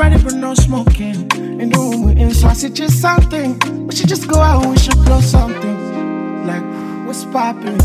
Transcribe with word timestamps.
Friday, 0.00 0.22
but 0.22 0.32
no 0.32 0.54
smoking. 0.54 1.30
In 1.60 1.68
the 1.68 1.78
room 1.78 2.04
we're 2.06 2.16
in, 2.16 2.32
so 2.32 2.48
I 2.48 2.54
suggest 2.54 3.02
something. 3.02 3.58
We 3.86 3.94
should 3.94 4.08
just 4.08 4.26
go 4.28 4.40
out 4.40 4.62
and 4.62 4.70
we 4.70 4.78
should 4.78 4.94
blow 5.04 5.20
something. 5.20 6.46
Like, 6.46 6.64
what's 7.06 7.26
poppin'? 7.26 7.76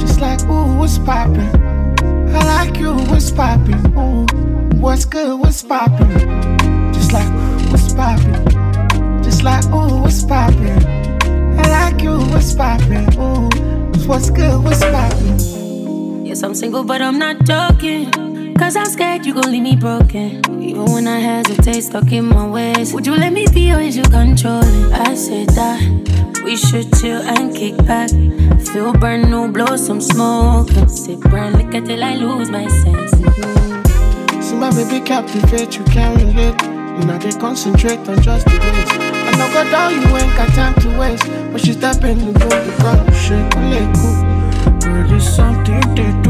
Just 0.00 0.22
like, 0.22 0.42
ooh, 0.44 0.78
what's 0.78 0.96
poppin'? 0.96 1.52
I 2.34 2.40
like 2.46 2.78
you, 2.78 2.94
what's 2.94 3.30
poppin'? 3.30 3.92
Ooh, 3.94 4.24
what's 4.80 5.04
good, 5.04 5.38
what's 5.38 5.62
poppin'? 5.62 6.08
Just 6.94 7.12
like, 7.12 7.30
what's 7.70 7.92
poppin'? 7.92 9.22
Just 9.22 9.42
like, 9.42 9.66
ooh, 9.66 10.00
what's 10.00 10.24
poppin'? 10.24 10.82
I 11.60 11.68
like 11.68 12.00
you, 12.00 12.16
what's 12.32 12.54
poppin'? 12.54 13.06
Ooh, 13.20 13.50
what's 14.06 14.30
good, 14.30 14.64
what's 14.64 14.82
poppin'? 14.82 16.24
Yes, 16.24 16.42
I'm 16.42 16.54
single, 16.54 16.84
but 16.84 17.02
I'm 17.02 17.18
not 17.18 17.44
joking. 17.44 18.23
Cause 18.58 18.76
I'm 18.76 18.86
scared 18.86 19.26
you 19.26 19.34
gon' 19.34 19.50
leave 19.50 19.62
me 19.62 19.76
broken. 19.76 20.40
Even 20.62 20.84
when 20.92 21.06
I 21.06 21.18
hesitate, 21.18 21.82
stuck 21.82 22.12
in 22.12 22.26
my 22.26 22.46
ways. 22.46 22.92
Would 22.92 23.06
you 23.06 23.14
let 23.16 23.32
me 23.32 23.46
be 23.52 23.72
or 23.72 23.80
is 23.80 23.96
you 23.96 24.04
controlling? 24.04 24.92
I 24.92 25.14
said 25.14 25.48
that 25.50 26.42
we 26.44 26.56
should 26.56 26.92
chill 26.94 27.20
and 27.22 27.54
kick 27.54 27.76
back. 27.84 28.10
Feel 28.60 28.92
burn, 28.92 29.30
no 29.30 29.48
blow 29.48 29.76
some 29.76 30.00
smoke. 30.00 30.70
And 30.76 30.90
sip 30.90 31.20
brand 31.20 31.56
liquor 31.56 31.84
till 31.84 32.02
I 32.02 32.14
lose 32.14 32.50
my 32.50 32.66
sense. 32.68 33.10
See 34.46 34.56
my 34.56 34.70
baby 34.70 35.04
captivate, 35.04 35.76
you 35.76 35.84
can't 35.84 36.20
relate. 36.22 36.60
You 36.62 37.06
know 37.06 37.18
they 37.18 37.32
concentrate 37.32 37.98
on 38.08 38.22
just 38.22 38.46
the 38.46 38.52
ways. 38.52 38.88
I 39.26 39.30
know 39.36 39.52
God 39.52 39.70
down, 39.70 39.92
you 39.94 40.16
ain't 40.16 40.36
got 40.36 40.48
time 40.54 40.74
to 40.82 40.98
waste. 40.98 41.26
But 41.50 41.60
she 41.60 41.72
step 41.72 42.04
in 42.04 42.18
the 42.18 42.26
room, 42.26 42.34
the 42.38 42.74
gun 42.80 43.12
shit, 43.12 43.52
cool. 43.52 44.34
Girl, 44.80 45.08
there's 45.08 45.28
something 45.28 45.94
they 45.94 46.23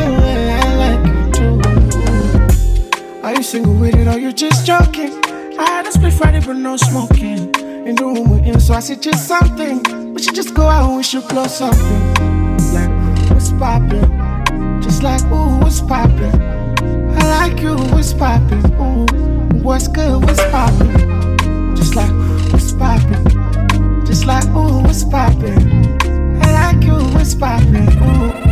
I 0.00 0.74
like 0.82 1.02
too. 1.32 1.60
Are 3.22 3.34
you 3.34 3.42
single 3.42 3.74
with 3.74 3.94
it 3.94 4.06
or 4.08 4.18
you 4.18 4.32
just 4.32 4.66
joking? 4.66 5.12
I 5.58 5.68
had 5.68 5.86
a 5.86 5.92
split 5.92 6.14
Friday 6.14 6.40
but 6.40 6.56
no 6.56 6.76
smoking. 6.76 7.54
In 7.86 7.96
the 7.96 8.04
room 8.04 8.30
we're 8.30 8.44
in, 8.44 8.60
so 8.60 8.74
I 8.74 8.80
said 8.80 9.02
just 9.02 9.26
something. 9.26 10.14
We 10.14 10.22
should 10.22 10.34
just 10.34 10.54
go 10.54 10.68
out 10.68 10.88
and 10.88 10.96
we 10.96 11.02
should 11.02 11.26
blow 11.28 11.46
something. 11.46 12.14
Like, 12.72 12.90
what's 13.30 13.50
poppin'? 13.52 14.80
Just 14.82 15.02
like, 15.02 15.22
ooh, 15.24 15.58
what's 15.58 15.80
poppin'? 15.80 16.40
I 17.18 17.50
like 17.50 17.60
you, 17.60 17.74
what's 17.92 18.12
poppin'? 18.14 18.64
Ooh, 18.80 19.06
what's 19.62 19.88
good, 19.88 20.22
what's 20.24 20.42
poppin'? 20.50 21.76
Just 21.76 21.96
like, 21.96 22.12
what's 22.52 22.72
poppin'? 22.72 23.24
Just 24.06 24.26
like, 24.26 24.46
ooh, 24.50 24.80
what's 24.82 25.04
poppin'? 25.04 25.98
I 26.42 26.72
like 26.72 26.84
you, 26.84 26.94
what's 27.14 27.34
poppin'? 27.34 27.88
Ooh. 28.02 28.51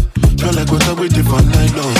Feel 0.41 0.53
like 0.53 0.71
what 0.71 0.83
I 0.89 0.93
waited 0.93 1.23
for 1.29 1.39
night 1.53 1.69
long. 1.77 1.97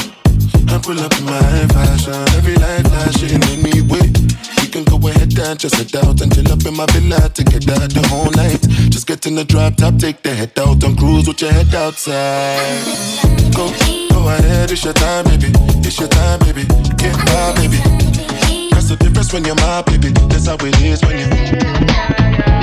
I 0.74 0.81
pull 0.81 1.00
up 1.00 1.13
in 1.13 1.25
my 1.25 1.68
fashion, 1.69 2.18
every 2.34 2.56
light 2.56 2.88
flashing 2.88 3.38
anyway. 3.53 4.09
We 4.57 4.68
can 4.68 4.84
go 4.84 4.97
ahead 5.07 5.38
and 5.38 5.59
just 5.59 5.75
head 5.75 5.96
out 6.03 6.19
and 6.22 6.34
chill 6.34 6.52
up 6.52 6.66
in 6.66 6.75
my 6.75 6.88
villa 6.88 7.29
together 7.29 7.85
the 7.85 8.02
whole 8.09 8.31
night. 8.31 8.59
Just 8.90 9.06
get 9.06 9.28
in 9.28 9.35
the 9.35 9.46
drop 9.46 9.75
top, 9.75 10.00
take 10.00 10.24
the 10.24 10.34
head 10.34 10.57
out 10.57 10.84
and 10.84 10.97
cruise 10.97 11.28
with 11.28 11.40
your 11.40 11.52
head 11.52 11.75
outside. 11.75 12.81
Go, 13.53 13.69
go 14.09 14.28
ahead, 14.29 14.72
it's 14.72 14.85
your 14.85 14.94
time, 14.94 15.25
baby. 15.25 15.53
It's 15.85 16.00
your 16.00 16.09
time, 16.09 16.40
baby. 16.40 16.63
Get 16.97 17.16
my 17.29 17.53
baby. 17.62 17.78
That's 18.73 18.90
the 18.90 18.97
difference 19.00 19.31
when 19.34 19.46
you're 19.46 19.53
my 19.53 19.84
baby. 19.84 20.09
That's 20.29 20.47
how 20.47 20.56
it 20.56 20.81
is 20.81 21.00
when 21.03 21.19
you. 21.19 22.60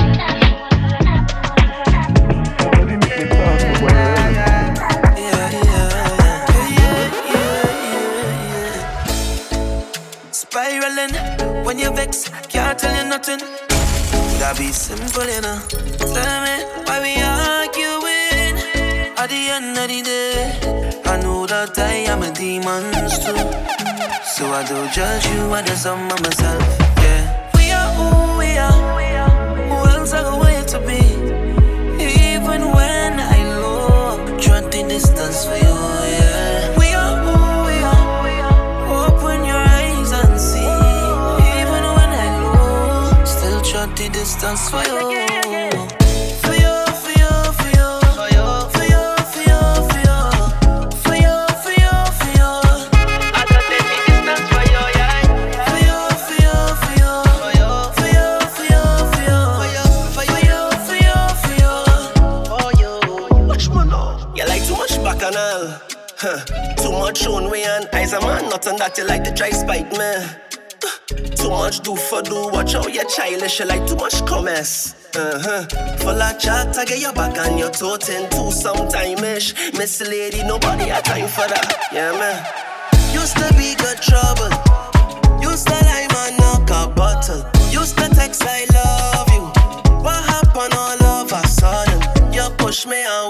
So 24.39 24.45
I 24.45 24.63
don't 24.63 24.89
judge 24.93 25.25
you, 25.27 25.51
I 25.51 25.61
just 25.61 25.85
on 25.85 26.07
myself. 26.07 26.63
Yeah. 27.03 27.51
We 27.57 27.71
are 27.71 27.91
who 27.97 28.37
we 28.39 28.55
are. 28.55 29.57
Who 29.67 29.75
else 29.89 30.13
I 30.13 30.23
want 30.33 30.65
to 30.69 30.79
be? 30.79 31.01
Even 32.01 32.71
when 32.71 33.19
I 33.19 33.59
look, 33.59 34.39
trying 34.41 34.69
to 34.69 34.87
distance 34.87 35.43
for 35.43 35.57
you. 35.57 35.75
Yeah. 36.15 36.77
We 36.79 36.87
are 36.93 37.15
who 37.19 37.35
we 37.67 37.83
are. 37.83 39.11
Open 39.11 39.43
your 39.43 39.57
eyes 39.57 40.11
and 40.13 40.39
see. 40.39 40.71
Even 41.59 41.83
when 41.97 42.11
I 42.23 42.27
know, 42.39 43.25
still 43.25 43.61
trying 43.61 43.93
to 43.93 44.07
distance 44.07 44.69
for 44.69 44.81
you. 44.85 45.88
Man, 68.65 68.77
nothing 68.77 68.79
that 68.79 68.97
you 68.97 69.05
like 69.05 69.23
to 69.23 69.33
try 69.33 69.49
spite 69.51 69.91
me. 69.91 71.35
Too 71.35 71.49
much 71.49 71.79
do 71.81 71.95
for 71.95 72.21
do, 72.21 72.49
watch 72.49 72.75
out 72.75 72.93
your 72.93 73.05
childish, 73.05 73.59
you 73.59 73.65
like 73.65 73.85
too 73.87 73.95
much 73.95 74.25
commerce. 74.25 74.95
Uh-huh. 75.15 75.65
Full 75.97 76.21
of 76.21 76.39
chat, 76.39 76.77
I 76.77 76.85
get 76.85 76.99
your 76.99 77.13
back 77.13 77.37
and 77.37 77.59
your 77.59 77.71
toe 77.71 77.97
ten 77.97 78.29
to 78.29 78.51
sometime-ish. 78.51 79.73
Miss 79.73 80.01
lady, 80.01 80.43
nobody 80.43 80.85
had 80.85 81.05
time 81.05 81.27
for 81.27 81.47
that. 81.47 81.87
Yeah, 81.91 82.11
man. 82.11 82.45
Used 83.13 83.37
to 83.37 83.53
be 83.55 83.75
good 83.75 84.01
trouble. 84.01 84.51
Used 85.41 85.67
to 85.67 85.73
lie, 85.73 86.07
man, 86.13 86.37
knock 86.37 86.69
a 86.69 86.89
bottle. 86.93 87.43
Used 87.71 87.97
to 87.97 88.09
text, 88.09 88.43
I 88.45 88.65
love 88.73 89.29
you. 89.33 89.41
What 90.03 90.23
happened 90.25 90.73
all 90.73 91.03
of 91.03 91.31
a 91.31 91.47
sudden? 91.47 91.99
You 92.31 92.49
push 92.57 92.85
me 92.85 93.03
away, 93.03 93.28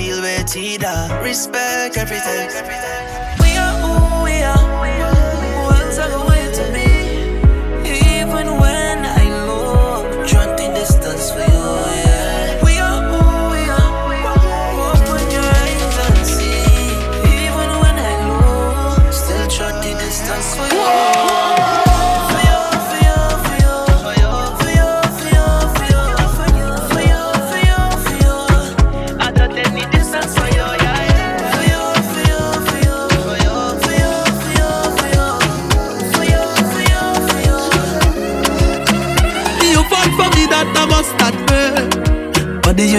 deal 0.00 0.20
with 0.22 0.56
either. 0.56 0.86
Ah. 0.88 1.20
Respect 1.22 1.96
everything. 1.96 2.48
We 3.42 3.50
are 3.56 3.74
who 3.82 4.24
we 4.24 4.42
are. 4.42 5.19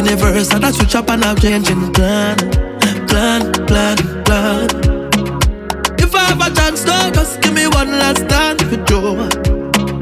universe, 0.06 0.52
and 0.52 0.66
I 0.66 0.72
switch 0.72 0.96
up 0.96 1.10
and 1.10 1.24
I'm 1.24 1.38
changing 1.38 1.94
plan, 1.94 2.38
plan, 3.08 3.52
plan, 3.68 3.98
plan. 4.26 4.70
If 6.00 6.16
I 6.16 6.24
have 6.30 6.42
a 6.42 6.54
chance, 6.56 6.84
though, 6.84 7.12
just 7.12 7.42
give 7.42 7.54
me 7.54 7.68
one 7.68 7.92
last 7.92 8.28
dance 8.28 8.64
with 8.64 8.90
you. 8.90 9.02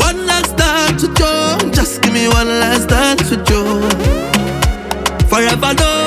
One 0.08 0.26
last 0.26 0.56
dance 0.56 1.02
with 1.02 1.20
you. 1.20 1.72
Just 1.72 2.02
give 2.02 2.14
me 2.14 2.28
one 2.28 2.48
last 2.48 2.88
dance 2.88 3.30
with 3.30 3.50
you. 3.50 3.64
Forever, 5.28 5.74
though. 5.74 5.99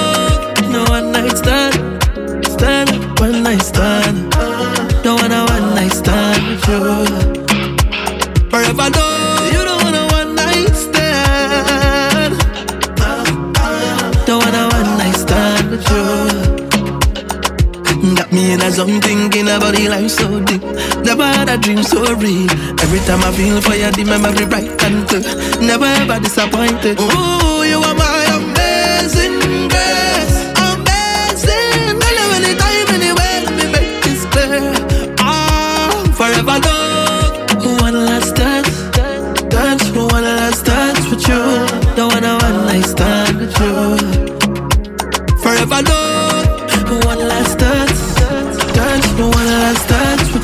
A 18.73 18.75
zone 18.75 19.03
thinking 19.03 19.49
about 19.49 19.75
the 19.75 19.87
life 19.87 20.11
so 20.11 20.41
deep. 20.41 20.63
Never 21.05 21.25
had 21.25 21.51
a 21.51 21.59
dream 21.59 21.83
so 21.83 22.01
real. 22.15 22.51
Every 22.81 23.01
time 23.01 23.21
I 23.21 23.31
feel 23.37 23.61
for 23.61 23.75
you, 23.75 23.91
the 23.91 24.05
memory 24.05 24.47
bright 24.47 24.83
and 24.85 25.07
clear. 25.07 25.21
Never 25.61 25.85
ever 25.85 26.19
disappointed. 26.19 26.99
Ooh, 26.99 27.65
you 27.69 27.77
are 27.85 27.95
my 27.95 28.12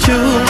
you. 0.09 0.48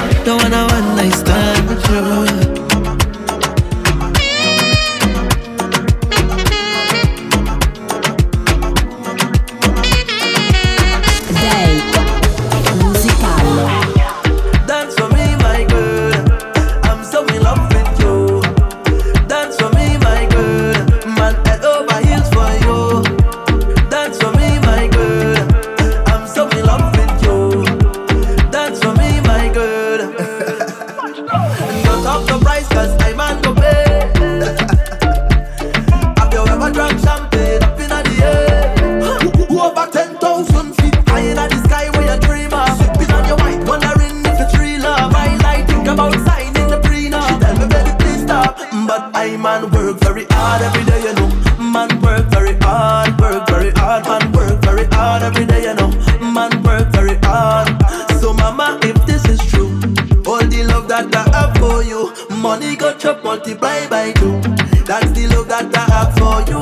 Money 62.68 62.76
got 62.76 62.98
chop 62.98 63.24
multiply 63.24 63.86
by 63.88 64.12
two. 64.12 64.40
That's 64.84 65.10
the 65.12 65.26
love 65.28 65.48
that 65.48 65.74
I 65.74 65.84
have 65.94 66.12
for 66.18 66.38
you, 66.50 66.60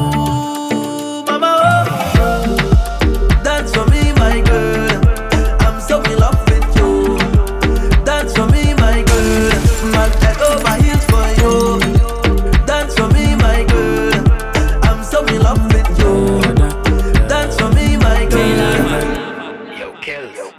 mama. 1.27 1.53
oh. 2.19 3.43
Dance 3.43 3.73
for 3.75 3.87
me, 3.91 4.13
my 4.13 4.41
girl. 4.41 5.03
I'm 5.67 5.81
so 5.81 6.03
in 6.03 6.19
love 6.19 6.39
with 6.49 6.77
you. 6.79 7.19
Dance 8.05 8.35
for 8.37 8.47
me, 8.47 8.75
my 8.75 9.03
girl. 9.03 9.51
Man, 9.91 10.11
head 10.23 10.41
over 10.47 10.77
heels 10.83 11.05
for 11.11 11.27
you. 11.41 11.81
Dance 12.67 12.95
for 12.95 13.09
me, 13.15 13.35
my 13.37 13.65
girl. 13.65 14.15
I'm 14.85 15.03
so 15.03 15.25
in 15.27 15.43
love 15.43 15.63
with 15.73 15.91
you. 15.99 16.41
Dance 17.29 17.57
for 17.59 17.71
me, 17.75 17.97
my 17.97 18.27
girl. 18.27 19.27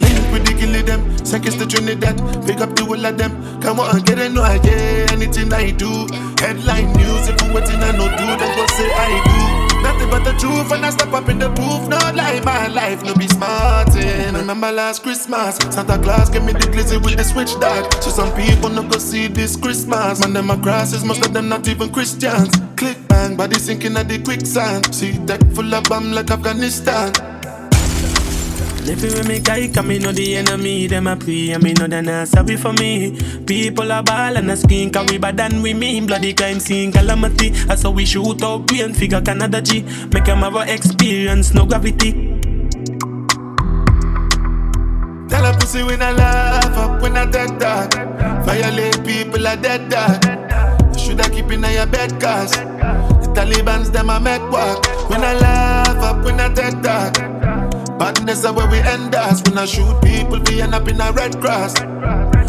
Link 0.00 0.32
with 0.32 0.44
the 0.44 0.54
killie 0.60 0.84
them, 0.84 1.02
seconds 1.24 1.56
to 1.56 1.66
Trinidad. 1.66 2.16
Pick 2.46 2.60
up 2.60 2.74
the 2.76 2.84
whole 2.84 3.04
of 3.06 3.16
them. 3.16 3.60
Come 3.60 3.80
on, 3.80 4.00
get 4.02 4.18
it, 4.18 4.32
no 4.32 4.42
idea. 4.42 4.97
Anything 5.28 5.52
I 5.52 5.70
do, 5.72 6.06
headline 6.40 6.90
news. 6.94 7.28
If 7.28 7.36
you 7.42 7.52
waiting, 7.52 7.82
I 7.84 7.92
no 7.92 8.08
do, 8.08 8.26
then 8.40 8.56
go 8.56 8.66
say 8.68 8.90
I 8.90 9.12
do. 9.28 9.82
Nothing 9.82 10.08
but 10.08 10.24
the 10.24 10.32
truth, 10.38 10.72
and 10.72 10.86
I 10.86 10.88
step 10.88 11.12
up 11.12 11.28
in 11.28 11.38
the 11.38 11.50
booth. 11.50 11.86
No 11.86 11.98
lie, 12.14 12.40
my 12.46 12.68
life, 12.68 13.02
no 13.04 13.14
be 13.14 13.28
smarting. 13.28 14.04
Eh. 14.04 14.30
Remember 14.30 14.72
last 14.72 15.02
Christmas, 15.02 15.56
Santa 15.56 15.98
Claus 15.98 16.30
gave 16.30 16.44
me 16.44 16.54
the 16.54 16.60
glizzy 16.60 16.96
with 17.04 17.18
the 17.18 17.24
switch 17.24 17.52
dog. 17.60 17.92
So 18.02 18.08
some 18.08 18.34
people 18.34 18.70
no 18.70 18.82
go 18.82 18.96
see 18.96 19.28
this 19.28 19.54
Christmas. 19.54 20.18
Man, 20.20 20.32
them 20.32 20.62
crosses, 20.62 21.04
most 21.04 21.22
of 21.26 21.34
them 21.34 21.50
not 21.50 21.68
even 21.68 21.90
Christians. 21.90 22.56
Click 22.76 22.96
bang, 23.06 23.36
body 23.36 23.58
sinking 23.58 23.98
at 23.98 24.08
the 24.08 24.18
quicksand. 24.22 24.94
See 24.94 25.12
deck 25.26 25.42
full 25.52 25.74
of 25.74 25.84
bomb 25.84 26.12
like 26.12 26.30
Afghanistan. 26.30 27.12
If 28.90 29.02
you 29.02 29.10
with 29.10 29.28
me 29.28 29.38
guy, 29.40 29.68
come 29.68 29.88
me 29.88 29.98
know 29.98 30.12
the 30.12 30.36
enemy, 30.36 30.86
them 30.86 31.08
a 31.08 31.14
pray, 31.14 31.50
and 31.50 31.62
me 31.62 31.74
know 31.74 31.86
they 31.86 32.00
not 32.00 32.26
sorry 32.26 32.56
for 32.56 32.72
me. 32.72 33.20
People 33.44 33.92
are 33.92 34.02
ball 34.02 34.38
and 34.38 34.50
a 34.50 34.56
skin, 34.56 34.90
we 35.10 35.18
bad 35.18 35.36
than 35.36 35.60
we 35.60 35.74
mean. 35.74 36.06
Bloody 36.06 36.32
crime 36.32 36.58
scene, 36.58 36.90
calamity. 36.90 37.50
That's 37.50 37.82
how 37.82 37.90
we 37.90 38.06
shoot 38.06 38.42
out 38.42 38.66
brain, 38.66 38.94
figure 38.94 39.20
Canada 39.20 39.60
G. 39.60 39.82
Make 40.10 40.24
them 40.24 40.38
have 40.38 40.56
a 40.56 40.72
experience, 40.72 41.52
no 41.52 41.66
gravity. 41.66 42.12
Tell 45.28 45.44
a 45.44 45.52
pussy 45.52 45.82
when 45.82 46.00
I 46.00 46.12
laugh 46.12 46.76
up 46.78 47.02
when 47.02 47.14
I 47.18 47.26
dead 47.26 47.58
dog. 47.58 47.92
Violate 48.46 49.04
people 49.04 49.46
are 49.46 49.56
dead 49.56 49.90
dog. 49.90 50.24
You 50.94 50.98
shoulda 50.98 51.28
keep 51.28 51.52
in 51.52 51.62
your 51.62 51.84
bed 51.84 52.18
cause 52.18 52.52
the 52.52 53.32
Taliban's 53.36 53.90
them 53.90 54.08
a 54.08 54.18
make 54.18 54.50
walk. 54.50 54.86
When 55.10 55.22
I 55.22 55.34
laugh 55.34 55.98
up 55.98 56.24
when 56.24 56.40
I 56.40 56.48
dead 56.48 56.82
dog. 56.82 57.37
Badness 57.98 58.44
is 58.44 58.52
where 58.52 58.70
we 58.70 58.78
end 58.78 59.14
us. 59.14 59.42
When 59.42 59.58
I 59.58 59.64
shoot 59.64 60.00
people, 60.02 60.40
we 60.46 60.62
end 60.62 60.74
up 60.74 60.86
in 60.86 61.00
a 61.00 61.10
red 61.12 61.40
cross. 61.40 61.74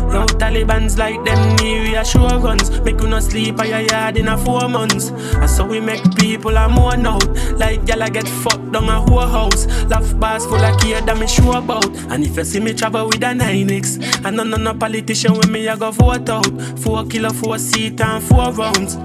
No 0.09 0.25
Taliban's 0.25 0.97
like 0.97 1.23
them 1.23 1.55
new 1.57 1.83
reassure 1.83 2.39
guns. 2.39 2.81
Make 2.81 2.99
you 3.01 3.07
not 3.07 3.23
sleep 3.23 3.59
at 3.59 3.67
your 3.67 3.81
yard 3.81 4.17
in 4.17 4.27
a 4.27 4.37
four 4.37 4.67
months. 4.67 5.09
And 5.09 5.49
so 5.49 5.65
we 5.65 5.79
make 5.79 6.03
people 6.15 6.55
a 6.57 6.67
mourn 6.67 7.05
out. 7.05 7.27
Like 7.57 7.87
y'all 7.87 8.07
get 8.09 8.27
fucked 8.27 8.71
down 8.71 8.89
a 8.89 9.01
whole 9.01 9.27
house. 9.27 9.67
Laugh 9.85 10.19
bars 10.19 10.45
full 10.45 10.63
of 10.63 10.79
care 10.81 11.01
that 11.01 11.17
me 11.17 11.27
sure 11.27 11.57
about. 11.57 11.85
And 12.11 12.23
if 12.23 12.37
you 12.37 12.43
see 12.43 12.59
me 12.59 12.73
travel 12.73 13.07
with 13.07 13.23
a 13.23 13.33
9X, 13.33 14.25
and 14.25 14.37
none 14.37 14.53
of 14.53 14.61
no 14.61 14.73
politician 14.73 15.33
with 15.33 15.49
me, 15.49 15.67
I 15.67 15.75
go 15.75 15.91
vote 15.91 16.29
out. 16.29 16.79
Four 16.79 17.05
kilo, 17.05 17.29
four 17.29 17.59
seat 17.59 18.01
and 18.01 18.23
four 18.23 18.51
rounds. 18.51 18.97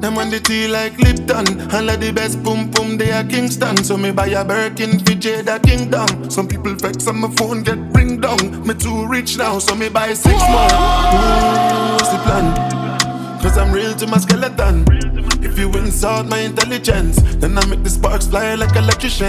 Them 0.00 0.16
on 0.16 0.30
the 0.30 0.40
tea 0.40 0.66
like 0.66 0.98
Lipton. 0.98 1.70
All 1.74 1.88
of 1.88 2.00
the 2.00 2.10
best 2.10 2.42
boom 2.42 2.70
boom 2.70 2.96
they 2.96 3.12
are 3.12 3.24
Kingston. 3.24 3.84
So 3.84 3.96
me 3.96 4.10
buy 4.10 4.28
a 4.28 4.44
Birkin 4.44 4.98
for 4.98 5.12
Jada 5.12 5.62
Kingdom. 5.62 6.30
Some 6.30 6.48
people 6.48 6.74
vex 6.74 7.06
on 7.06 7.20
my 7.20 7.30
phone 7.36 7.62
get 7.62 7.92
bring 7.92 8.20
down. 8.20 8.66
Me 8.66 8.74
too 8.74 9.06
rich 9.06 9.36
now, 9.36 9.58
so 9.58 9.74
me 9.74 9.88
buy 9.90 10.14
six 10.14 10.40
more. 10.48 10.72
Ooh, 10.72 11.92
what's 11.96 12.08
the 12.08 12.18
plan? 12.24 12.80
Cause 13.42 13.58
I'm 13.58 13.72
real 13.72 13.94
to 13.94 14.06
my 14.06 14.18
skeleton. 14.18 14.86
If 15.42 15.58
you 15.58 15.70
insult 15.72 16.26
my 16.28 16.38
intelligence, 16.38 17.20
then 17.36 17.58
I 17.58 17.66
make 17.66 17.82
the 17.82 17.90
sparks 17.90 18.26
fly 18.26 18.54
like 18.54 18.76
electrician. 18.76 19.26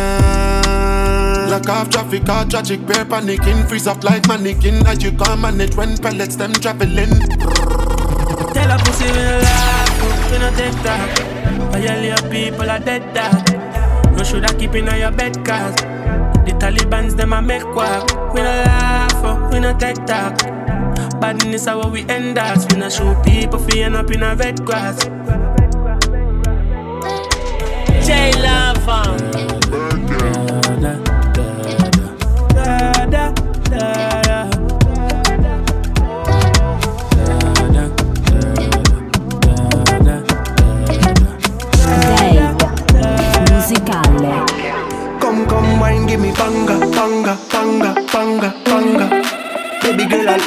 Lock 1.51 1.67
off 1.67 1.89
traffic, 1.89 2.29
all 2.29 2.45
tragic, 2.45 2.85
bear 2.85 3.03
panicking, 3.03 3.67
freeze 3.67 3.87
up 3.87 4.03
like 4.03 4.27
mannequin. 4.27 4.85
As 4.87 5.03
you 5.03 5.11
can't 5.11 5.41
manage 5.41 5.75
when 5.75 5.97
pellets 5.97 6.35
them 6.37 6.53
traveling. 6.53 7.11
Tell 8.53 8.71
a 8.71 8.77
pussy 8.83 9.05
we 9.05 9.11
laugh, 9.11 9.90
we 10.31 10.37
no 10.39 10.49
take 10.55 10.79
that. 10.83 11.19
Violate 11.71 12.31
people 12.31 12.69
are 12.69 12.79
dead 12.79 13.13
that. 13.13 14.13
No 14.15 14.23
shoulda 14.23 14.53
keep 14.57 14.75
in 14.75 14.87
your 14.87 15.11
bed 15.11 15.33
cause 15.45 15.75
the 16.45 16.53
Taliban's 16.59 17.15
them 17.15 17.33
a 17.33 17.41
make 17.41 17.63
quack. 17.73 18.03
We 18.33 18.41
no 18.41 18.51
laugh, 18.65 19.11
oh, 19.15 19.49
we 19.51 19.59
no 19.59 19.77
take 19.77 20.05
that. 20.07 20.61
Badness 21.19 21.65
how 21.65 21.87
we 21.89 22.01
end 22.09 22.37
us. 22.37 22.65
We 22.71 22.79
no 22.79 22.89
shoot 22.89 23.21
people 23.23 23.59
fi 23.59 23.81
end 23.81 23.95
up 23.95 24.09
in 24.11 24.23
a 24.23 24.35
red 24.35 24.65
grass. 24.65 24.97
J 28.05 28.31
Lava. 28.41 29.30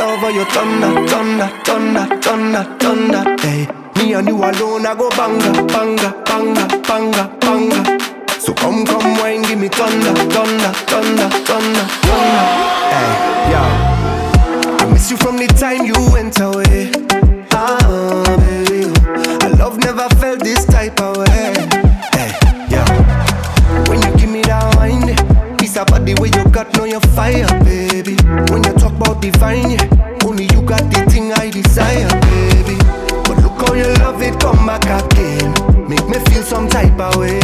over 0.05 0.31
your 0.31 0.45
thunder, 0.47 1.07
thunder, 1.09 1.49
thunder, 1.65 2.07
thunder, 2.21 2.65
thunder. 2.79 3.37
Hey, 3.41 3.67
me 3.97 4.13
and 4.15 4.29
you 4.29 4.37
alone, 4.37 4.87
I 4.87 4.95
go 4.95 5.09
banga, 5.11 5.51
banga, 5.65 6.11
banga, 6.27 6.65
banga, 6.83 7.37
banga. 7.41 8.41
So 8.41 8.53
come, 8.53 8.85
come, 8.85 9.17
wine, 9.19 9.43
give 9.43 9.59
me 9.59 9.69
thunder, 9.69 10.15
thunder, 10.31 10.73
thunder, 10.91 11.29
thunder, 11.49 11.87
thunder. 12.05 12.55
Hey, 12.93 13.11
yo. 13.51 13.63
I 14.81 14.91
miss 14.93 15.11
you 15.11 15.17
from 15.17 15.37
the 15.39 15.47
time 15.47 15.87
you 15.87 15.97
went 16.13 16.39
away. 16.41 16.91
Ah, 17.53 17.79
uh, 17.89 18.37
baby. 18.37 18.93
I 19.45 19.49
love 19.59 19.79
never 19.79 20.09
felt 20.17 20.41
this 20.41 20.67
type 20.67 21.01
of 21.01 21.17
way. 21.17 21.55
Hey, 22.13 22.31
yo. 22.69 22.85
When 23.89 24.03
you 24.03 24.17
give 24.19 24.31
me 24.31 24.43
that 24.43 24.75
wine, 24.77 25.09
eh, 25.09 25.65
it's 25.65 25.77
about 25.77 26.05
the 26.05 26.15
way 26.21 26.29
you 26.29 26.45
got, 26.51 26.77
know 26.77 26.85
your 26.85 27.01
fire, 27.17 27.49
baby. 27.65 28.17
When 28.53 28.63
you 28.65 28.73
talk 28.75 28.93
about 28.93 29.23
divine, 29.23 29.71
yeah. 29.71 29.94
slip 36.95 37.15
away. 37.15 37.41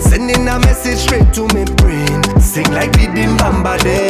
Sending 0.00 0.48
a 0.48 0.58
message 0.58 0.98
straight 0.98 1.32
to 1.34 1.42
my 1.54 1.64
brain. 1.76 2.22
Sing 2.40 2.70
like 2.72 2.92
we 2.96 3.06
did 3.06 3.30
Bamba 3.38 3.80
day. 3.82 4.08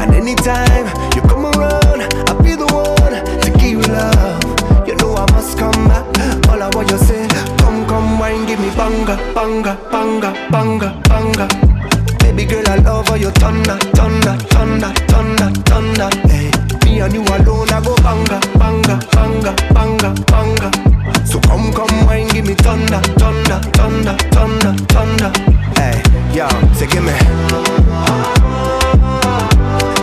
And 0.00 0.14
anytime 0.14 0.86
you 1.14 1.22
come 1.22 1.46
around, 1.46 2.02
I'll 2.28 2.42
be 2.42 2.54
the 2.54 2.66
one 2.66 3.14
to 3.42 3.50
give 3.58 3.70
you 3.70 3.82
love. 3.82 4.86
You 4.86 4.96
know 4.96 5.14
I 5.14 5.30
must 5.32 5.58
come 5.58 5.88
back. 5.88 6.04
All 6.48 6.62
I 6.62 6.68
want 6.74 6.90
you 6.90 6.98
say, 6.98 7.26
come, 7.58 7.86
come, 7.86 8.18
wine, 8.18 8.46
give 8.46 8.60
me 8.60 8.70
banga, 8.76 9.16
banga, 9.34 9.78
banga, 9.90 10.32
banga, 10.50 11.00
banga. 11.08 11.48
Baby 12.18 12.44
girl, 12.44 12.68
I 12.68 12.76
love 12.76 13.08
how 13.08 13.14
you 13.14 13.30
thunder, 13.30 13.76
thunder, 13.94 14.36
thunder, 14.50 14.92
thunder, 15.08 15.50
thunder. 15.70 16.08
Hey, 16.28 16.50
me 16.84 17.00
and 17.00 17.12
you 17.12 17.22
alone, 17.22 17.70
I 17.70 17.80
go 17.84 17.94
banga, 17.96 18.40
banga, 18.58 18.98
banga, 19.12 19.54
banga, 19.74 20.14
banga. 20.26 21.01
So 21.24 21.40
come, 21.40 21.72
come, 21.72 22.06
wine, 22.06 22.28
give 22.28 22.46
me 22.46 22.54
thunder, 22.54 23.00
thunder, 23.18 23.58
thunder, 23.72 24.16
thunder, 24.32 24.72
thunder. 24.92 25.30
Hey, 25.76 26.02
yo, 26.34 26.48
say 26.74 26.86
give 26.86 27.04
me. 27.04 27.12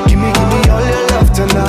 Give 0.08 0.20
me, 0.20 0.32
give 0.34 0.50
me 0.50 0.70
all 0.70 0.86
your 0.86 1.08
love 1.12 1.32
tonight. 1.34 1.69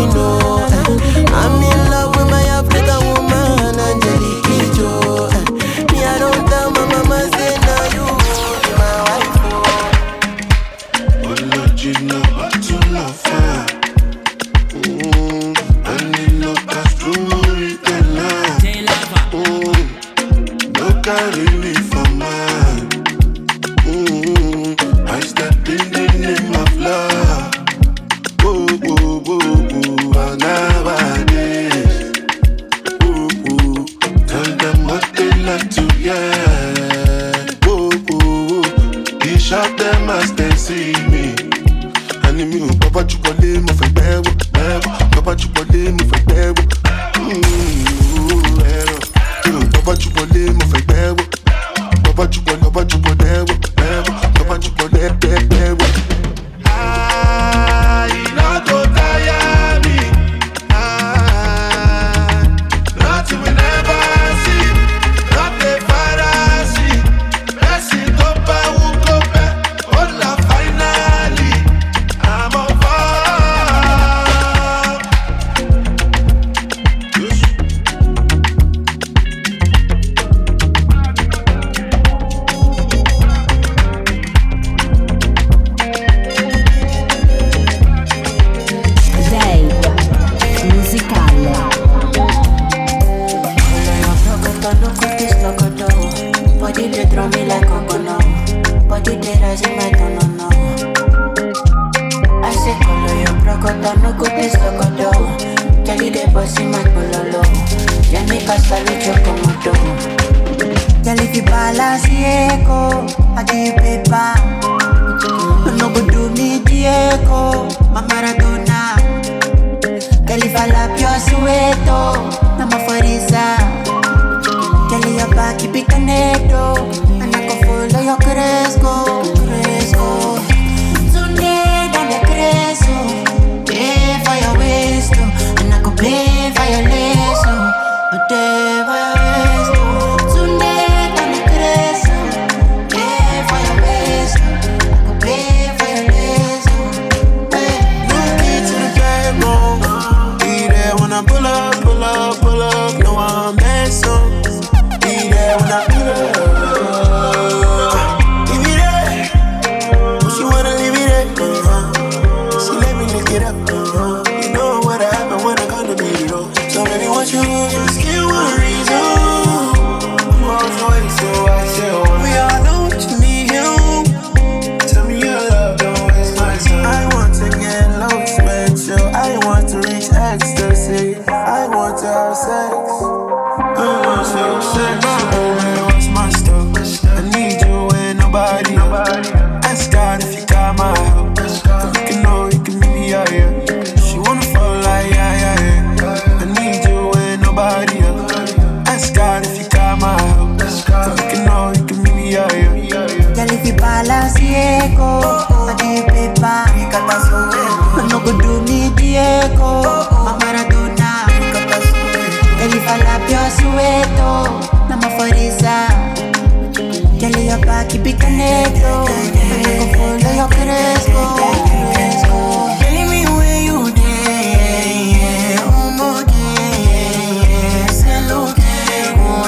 you 0.00 0.06
know. 0.14 0.39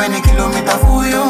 When 0.03 0.15
a 0.15 0.21
kilometer 0.21 0.77
for 0.83 1.07
you, 1.07 1.23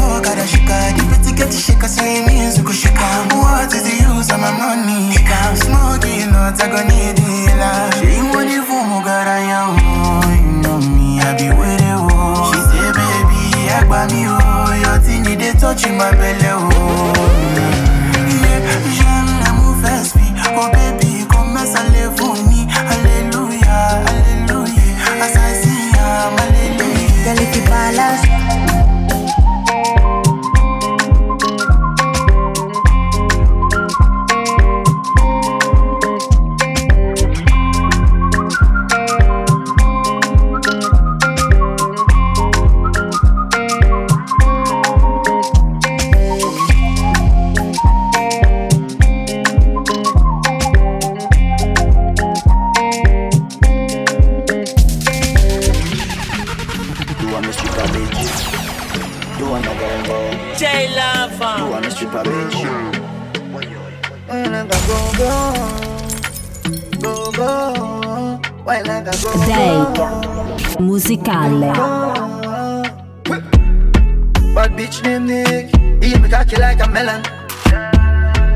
oh 0.00 0.20
gotta 0.24 0.46
shika, 0.48 0.96
the 0.96 1.02
pretty 1.08 1.36
get 1.36 1.48
shika, 1.52 1.86
say 1.86 2.24
me 2.26 2.50
so 2.50 2.62
go 2.62 2.72
shika. 2.72 3.08
What 3.36 3.72
is 3.74 3.82
the 3.84 3.94
use 4.08 4.30
of 4.32 4.40
my 4.40 4.50
money? 4.56 5.12
I'm 5.28 5.56
smoking, 5.56 6.32
not 6.32 6.60
I 6.62 6.68
go 6.70 6.80
need 6.88 7.20
it. 7.20 8.00
She 8.00 8.16
it 8.16 8.64
you 10.36 10.52
know 10.62 10.80
me, 10.80 11.20
I 11.20 11.36
be 11.36 11.48
with 11.50 11.69
touching 15.70 15.96
my 15.96 16.10
belly, 16.10 16.40
oh. 16.46 17.12
Yeah. 18.42 19.20
Oh 20.56 20.68
baby, 20.72 21.24
alléluia. 24.08 24.82
Assassin, 25.22 25.92
alléluia. 26.42 27.24
Girl, 27.24 27.38
you. 28.24 28.29
Day 69.00 69.80
musicale. 70.78 71.72
Bad 74.54 74.76
bitch 74.76 75.02
named 75.02 75.26
Nick. 75.26 75.74
He 76.04 76.18
me 76.18 76.28
cocky 76.28 76.56
like 76.56 76.84
a 76.84 76.88
melon. 76.88 77.22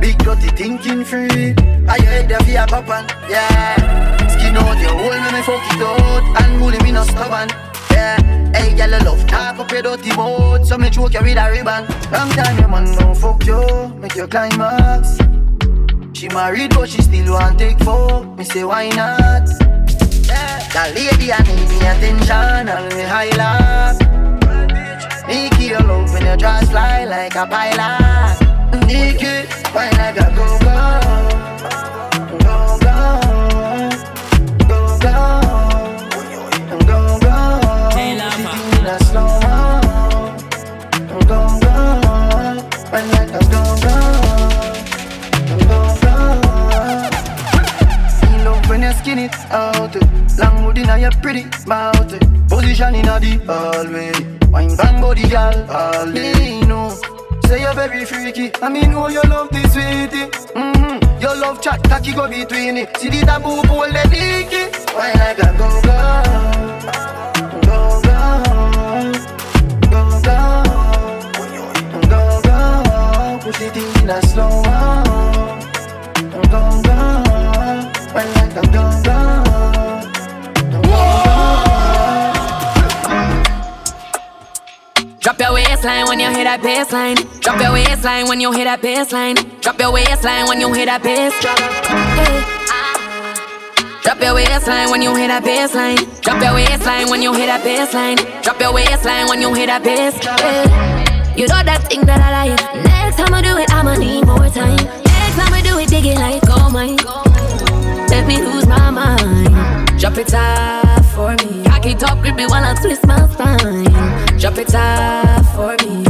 Big 0.02 0.18
dirty 0.18 0.48
thinking 0.48 1.02
free. 1.02 1.54
You 1.54 2.08
head 2.12 2.30
for 2.30 2.50
your 2.50 2.66
papa? 2.66 3.06
Yeah. 3.26 4.28
Skin 4.28 4.56
out 4.56 4.78
your 4.78 4.90
hole 4.90 5.08
when 5.08 5.34
I 5.34 5.40
fuck 5.40 5.64
it 5.72 5.80
out. 5.80 6.42
And 6.42 6.58
bully 6.60 6.78
me 6.80 6.92
no 6.92 7.04
stubborn. 7.04 7.48
Yeah. 7.90 8.20
Hey, 8.52 8.76
girl, 8.76 8.98
you 8.98 9.04
love 9.04 9.26
talk 9.26 9.58
up 9.58 9.70
your 9.70 9.80
dirty 9.80 10.14
mouth. 10.14 10.66
So 10.66 10.76
me 10.76 10.90
choke 10.90 11.14
you 11.14 11.22
with 11.22 11.38
a 11.38 11.50
ribbon. 11.50 11.86
Long 12.12 12.28
time 12.30 12.58
your 12.58 12.68
man 12.68 12.84
don't 12.98 13.16
fuck 13.16 13.46
you. 13.46 13.88
Make 13.96 14.14
your 14.14 14.28
climax. 14.28 15.16
She 16.12 16.28
married 16.28 16.74
but 16.74 16.90
she 16.90 17.00
still 17.00 17.32
want 17.32 17.58
take 17.58 17.78
fuck. 17.78 18.36
Me 18.36 18.44
say 18.44 18.64
why 18.64 18.90
not? 18.90 19.48
That 20.74 20.92
lady 20.92 21.32
I 21.32 21.38
need 21.46 21.68
me 21.70 21.86
attention 21.86 22.68
and 22.68 22.94
me 22.96 23.02
highlight. 23.02 23.96
Nikki, 25.28 25.66
your 25.66 25.80
love 25.80 26.12
when 26.12 26.26
your 26.26 26.36
dress 26.36 26.68
fly 26.68 27.04
like 27.04 27.36
a 27.36 27.46
pilot. 27.46 28.40
Nikki, 28.84 29.46
why 29.72 29.90
like 29.90 30.18
a 30.18 30.34
go 30.34 31.33
you 49.24 49.30
out. 49.50 49.94
Long 50.38 50.56
hood 50.64 50.78
inna 50.78 50.98
your 50.98 51.10
pretty 51.22 51.44
mouth. 51.66 52.12
Position 52.48 52.94
inna 52.94 53.18
the 53.20 53.38
hallway. 53.46 54.12
Wine 54.50 54.76
bang 54.76 55.00
body 55.00 55.28
girl 55.28 55.70
all 55.70 56.12
day. 56.12 56.60
No, 56.62 56.90
say 57.46 57.60
you're 57.60 57.74
very 57.74 58.04
freaky. 58.04 58.52
I 58.62 58.68
mean, 58.68 58.90
know 58.92 59.08
you 59.08 59.22
love 59.22 59.48
this 59.50 59.72
sweetie. 59.72 60.30
Mm-hmm. 60.54 61.20
Your 61.20 61.34
love 61.36 61.60
chat 61.62 61.82
cocky 61.84 62.12
go 62.12 62.28
between 62.28 62.76
it. 62.76 62.96
See 62.98 63.08
the 63.10 63.20
taboo 63.24 63.62
pole 63.62 63.92
the 63.96 64.02
dicky. 64.10 64.70
Wine 64.94 65.16
like 65.18 65.38
a 65.38 65.52
go 65.58 65.68
go, 65.82 65.98
go 67.66 67.78
go, 68.02 68.20
go 69.90 70.02
go, 70.20 70.36
go 72.08 72.40
go. 72.42 73.38
Push 73.42 73.60
it 73.62 73.76
in 73.76 74.10
a 74.10 74.20
slow. 74.26 74.62
Go 76.30 76.40
go, 76.52 76.62
wine 78.14 78.32
like 78.34 78.56
a 78.56 78.62
go 78.72 78.84
go, 79.02 79.13
Drop 85.24 85.40
your 85.40 85.54
waistline 85.54 86.04
when 86.06 86.20
you 86.20 86.28
hit 86.28 86.44
that 86.44 86.60
baseline. 86.60 87.16
Drop 87.40 87.58
your 87.58 87.72
waistline 87.72 88.28
when 88.28 88.42
you 88.42 88.52
hit 88.52 88.64
that 88.64 88.82
baseline. 88.82 89.40
Drop 89.62 89.80
your 89.80 89.90
waistline 89.90 90.46
when 90.48 90.60
you 90.60 90.70
hit 90.70 90.84
that 90.84 91.02
bass 91.02 91.32
drop. 91.40 91.56
Drop 94.04 94.20
your 94.20 94.34
waistline 94.34 94.90
when 94.90 95.00
you 95.00 95.16
hit 95.16 95.28
that 95.28 95.42
baseline. 95.42 95.96
Drop 96.20 96.42
your 96.42 96.52
waistline 96.52 97.08
when 97.08 97.22
you 97.22 97.32
hit 97.32 97.46
that 97.46 97.64
baseline. 97.64 98.20
Drop 98.42 98.60
your 98.60 98.74
waistline 98.74 99.26
when 99.26 99.40
you 99.40 99.54
hit 99.54 99.72
that 99.72 99.82
bass. 99.82 100.12
Yeah. 100.22 101.34
You 101.40 101.48
know 101.48 101.64
that 101.64 101.88
thing 101.88 102.04
that 102.04 102.20
I 102.20 102.44
like. 102.44 102.60
Next 102.84 103.16
time 103.16 103.32
I 103.32 103.40
do 103.40 103.56
it, 103.56 103.72
I'ma 103.72 103.96
need 103.96 104.26
more 104.26 104.44
time. 104.52 104.76
Next 104.76 105.36
time 105.40 105.54
I 105.56 105.62
do 105.64 105.78
it, 105.78 105.88
dig 105.88 106.04
it 106.04 106.20
like 106.20 106.44
gold 106.44 106.70
mine. 106.70 107.00
Let 108.12 108.26
me 108.28 108.44
lose 108.44 108.66
my 108.66 108.90
mind. 108.90 109.63
Drop 110.04 110.18
it 110.18 110.34
off 110.34 111.14
for 111.14 111.30
me. 111.30 111.64
Cock 111.64 111.86
it 111.86 112.02
up, 112.02 112.20
grip 112.20 112.36
me 112.36 112.44
while 112.44 112.62
I 112.62 112.74
twist 112.74 113.06
my 113.06 113.26
spine. 113.26 113.84
Drop 114.38 114.58
it 114.58 114.74
off 114.74 115.54
for 115.56 115.74
me. 115.82 116.04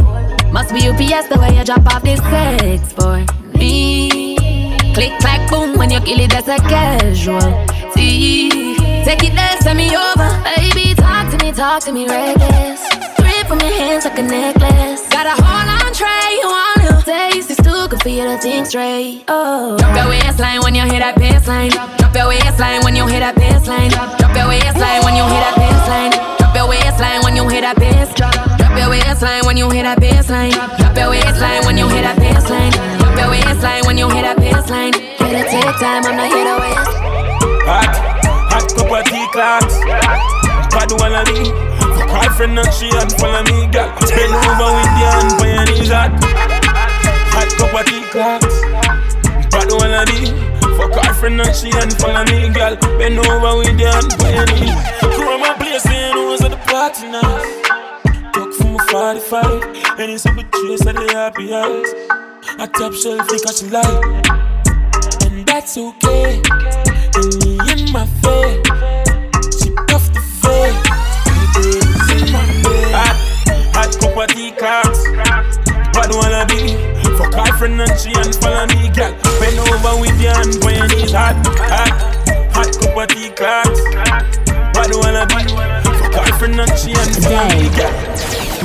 Must 0.51 0.73
be 0.73 0.89
UPS 0.89 1.29
the 1.29 1.39
way 1.39 1.57
you 1.57 1.63
drop 1.63 1.85
off 1.85 2.03
this 2.03 2.19
sex 2.19 2.91
for 2.91 3.23
me. 3.57 4.35
Click 4.93 5.17
clack 5.21 5.49
boom 5.49 5.77
when 5.77 5.91
you 5.91 6.01
kill 6.01 6.19
it, 6.19 6.29
that's 6.29 6.49
a 6.49 6.57
casual. 6.67 7.39
See, 7.93 8.75
take 9.05 9.23
it 9.23 9.33
there, 9.33 9.61
send 9.61 9.77
me 9.77 9.95
over, 9.95 10.43
baby. 10.43 10.93
Talk 10.95 11.31
to 11.31 11.45
me, 11.45 11.53
talk 11.53 11.81
to 11.85 11.93
me, 11.93 12.05
reckless. 12.05 13.24
Grip 13.45 13.59
from 13.59 13.69
your 13.69 13.77
hands 13.77 14.05
like 14.05 14.17
a 14.17 14.23
necklace. 14.23 15.07
Got 15.09 15.27
a 15.27 15.35
whole 15.37 15.69
on 15.69 15.93
tray, 15.93 16.29
you 16.41 16.47
wanna 16.49 17.01
taste? 17.03 17.51
It's 17.51 17.61
too 17.61 17.87
good 17.89 18.01
for 18.01 18.09
you 18.09 18.23
to 18.23 18.37
think 18.37 18.65
straight. 18.65 19.23
Oh, 19.27 19.77
drop 19.77 19.95
your 19.95 20.07
waistline 20.09 20.61
when 20.61 20.73
you 20.73 20.81
hit 20.81 20.99
that 20.99 21.15
baseline. 21.15 21.69
Drop 21.97 22.15
your 22.15 22.27
waistline 22.27 22.81
when 22.83 22.95
you 22.95 23.05
hit 23.05 23.19
that 23.19 23.35
baseline. 23.35 23.91
Drop 24.17 24.33
your 24.35 24.47
waistline 24.47 25.03
when 25.05 25.15
you 25.15 25.25
hit 25.29 25.41
that 25.45 25.55
baseline. 25.61 26.11
Drop 26.37 26.55
your 26.55 26.67
waistline 26.69 27.21
when 27.21 27.35
you 27.35 27.45
hit 27.47 27.61
that 27.61 27.77
bass. 27.77 28.09
Drop 28.17 28.77
your 28.77 28.89
waistline 28.89 29.45
when 29.45 29.57
you 29.57 29.69
hit 29.69 29.83
that 29.83 29.99
baseline. 29.99 30.53
Drop 30.79 30.97
your 30.97 31.09
waistline 31.09 31.65
when 31.65 31.77
you 31.77 31.87
hit 31.89 32.01
that 32.01 32.17
baseline. 32.17 32.73
Drop 32.97 33.13
your 33.13 33.29
waistline 33.29 33.85
when 33.85 33.97
you 33.97 34.09
hit 34.09 34.23
that 34.25 34.37
baseline. 34.37 34.93
Here 35.21 35.37
to 35.37 35.43
take 35.45 35.75
time, 35.77 36.01
I'm 36.05 36.17
not 36.17 36.33
here 36.33 36.49
to 36.49 36.55
waste. 36.65 36.97
Hot, 37.69 37.93
hot 38.49 38.65
cup 38.73 38.89
of 38.89 39.05
tea 39.05 39.27
clocks. 39.29 39.75
Bad 40.73 40.89
one 40.97 41.13
of 41.13 41.29
me. 41.29 41.74
Cry 41.95 42.27
friend 42.35 42.59
and 42.59 42.73
she 42.73 42.89
and 42.91 43.11
follow 43.13 43.43
me, 43.43 43.67
girl. 43.71 43.89
Bend 43.99 44.35
over 44.35 44.69
with 44.75 44.91
the 44.95 45.05
hand 45.07 45.29
for 45.39 45.47
your 45.47 45.65
knees 45.65 45.91
hot. 45.91 46.11
Hot 47.33 47.49
cup 47.57 47.73
of 47.73 47.85
tea 47.87 48.03
clocks. 48.11 48.55
Bad 49.51 49.71
one 49.71 49.93
of 49.93 50.07
me. 50.11 50.31
Fuck 50.77 50.95
her 51.05 51.13
friend 51.13 51.41
and 51.41 51.55
she 51.55 51.71
and 51.71 51.93
follow 51.93 52.23
me, 52.25 52.49
girl. 52.53 52.75
Bend 52.97 53.19
over 53.19 53.57
with 53.57 53.77
the 53.77 53.85
hand 53.87 54.11
for 54.19 54.29
your 54.29 54.45
knees. 54.51 54.75
Crew 55.15 55.37
my 55.37 55.53
place, 55.57 55.83
they 55.83 56.11
know 56.13 56.33
at 56.33 56.51
the 56.51 56.57
party 56.67 57.07
now. 57.07 57.39
Talk 58.33 58.53
from 58.53 58.75
a 58.75 58.83
45, 58.91 59.99
and 59.99 60.11
it's 60.11 60.25
a 60.25 60.31
good 60.31 60.51
trace 60.51 60.85
of 60.85 60.95
the 60.95 61.07
happy 61.13 61.53
eyes. 61.53 61.93
A 62.59 62.67
top 62.67 62.93
shelf, 62.93 63.27
because 63.27 63.59
she 63.59 63.69
like, 63.69 64.05
and 65.23 65.45
that's 65.47 65.77
okay. 65.77 66.41
And 67.15 67.31
me 67.43 67.59
in 67.71 67.91
my 67.91 68.05
face, 68.21 68.59
she 69.59 69.71
puff 69.87 70.11
the 70.13 70.21
face. 70.41 71.04
Hot 74.13 74.29
cup 74.29 74.55
of. 74.57 74.97
Bad 75.93 76.11
wanna 76.13 76.45
be. 76.45 76.75
Fuck 77.17 77.33
her 77.33 77.57
friend 77.57 77.81
and 77.81 77.99
she 77.99 78.11
and 78.13 78.35
follow 78.35 78.65
me, 78.67 78.89
girl. 78.89 79.13
Bend 79.39 79.59
over 79.59 80.01
with 80.01 80.19
your 80.21 80.33
hand 80.33 80.63
when 80.63 80.75
your 80.77 80.87
knees 80.87 81.11
hot, 81.11 81.35
hot, 81.57 81.93
hot 82.53 82.71
cup 82.79 82.97
of 82.97 83.07
tea. 83.09 83.29
Bad 84.73 84.91
wanna 84.93 85.25
be. 85.27 85.43
Fuck 85.89 86.25
her 86.25 86.37
friend 86.37 86.59
and 86.59 86.73
she 86.77 86.91
and 86.91 87.15
follow 87.23 87.47
me, 87.55 87.69
girl. 87.75 87.93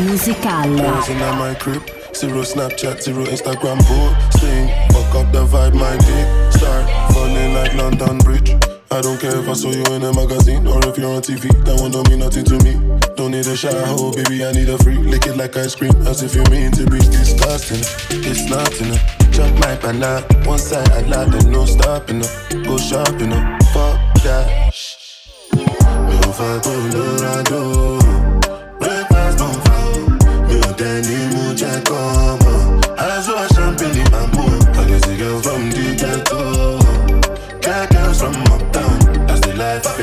Musicale. 0.04 0.76
Dancing 0.76 1.16
at 1.18 1.38
my 1.38 1.54
crib. 1.54 1.82
Zero 2.14 2.42
Snapchat, 2.42 3.02
zero 3.02 3.24
Instagram 3.24 3.80
posting. 3.84 4.68
Fuck 4.92 5.14
up 5.14 5.32
the 5.32 5.46
vibe, 5.46 5.74
my 5.74 5.96
dick. 5.96 6.52
Start 6.52 7.12
falling 7.12 7.54
like 7.54 7.74
London 7.74 8.18
Bridge. 8.18 8.79
I 8.92 9.00
don't 9.00 9.20
care 9.20 9.38
if 9.38 9.48
I 9.48 9.52
saw 9.52 9.70
you 9.70 9.84
in 9.94 10.02
a 10.02 10.12
magazine 10.12 10.66
or 10.66 10.80
if 10.88 10.98
you're 10.98 11.14
on 11.14 11.22
TV. 11.22 11.46
That 11.64 11.80
one 11.80 11.92
don't 11.92 12.08
mean 12.10 12.18
nothing 12.18 12.44
to 12.46 12.58
me. 12.66 12.74
Don't 13.14 13.30
need 13.30 13.46
a 13.46 13.56
shower, 13.56 13.84
oh 13.86 14.10
baby, 14.10 14.44
I 14.44 14.50
need 14.50 14.68
a 14.68 14.76
free. 14.78 14.98
Lick 14.98 15.26
it 15.26 15.36
like 15.36 15.56
ice 15.56 15.76
cream, 15.76 15.94
as 16.08 16.22
if 16.24 16.34
you 16.34 16.42
mean 16.50 16.72
to 16.72 16.84
be 16.90 16.98
disgusting. 16.98 17.78
It's 18.26 18.50
not 18.50 18.66
enough. 18.82 18.98
Chop 19.30 19.54
my 19.62 19.76
banana, 19.78 20.26
one 20.44 20.58
side 20.58 20.90
I 20.90 21.02
like 21.06 21.30
and 21.38 21.52
no 21.52 21.66
stopping 21.66 22.22
up. 22.22 22.30
Go 22.66 22.78
shopping 22.78 23.32
up, 23.32 23.62
fuck 23.70 23.94
that. 24.26 24.74
Ò 25.54 26.32
fẹ́ 26.38 26.58
kó 26.64 26.72
lóra 26.94 27.34
dó. 27.50 27.62
Breakfast 28.80 29.38
don 29.38 29.54
fa 29.64 29.76
o. 29.94 30.02
Mi 30.48 30.56
ò 30.66 30.70
tẹ́ 30.78 31.02
ní 31.06 31.16
mú 31.32 31.40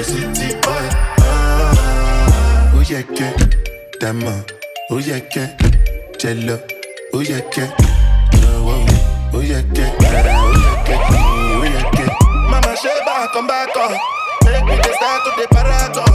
city 0.04 0.48
boy. 0.64 0.86
Ah, 1.22 2.72
yẹ 2.90 3.02
kẹ́ 3.18 3.32
dàmọ̀. 4.02 4.36
Ó 4.92 4.96
yẹ 5.10 5.18
kẹ́ 5.34 5.48
jẹlọ. 6.20 6.58
Ó 7.16 7.20
yẹ 7.32 7.40
kẹ́ 7.54 7.68
lọ́wọ́. 8.42 8.78
Ó 9.38 9.40
yẹ 9.52 9.60
kẹ́ 9.76 9.88
rárá. 10.12 10.34
Ó 10.46 10.52
yẹ 10.66 10.74
kẹ́ 10.88 10.98
ó 11.62 11.66
yẹ 11.76 11.82
kẹ́. 11.98 12.08
Mama 12.52 12.72
ṣe 12.82 12.92
bákan 13.08 13.44
bákan. 13.50 13.92
Make 14.46 14.64
me 14.70 14.76
dey 14.84 14.94
start 14.98 15.20
to 15.26 15.32
dey 15.38 15.48
paragon. 15.56 16.14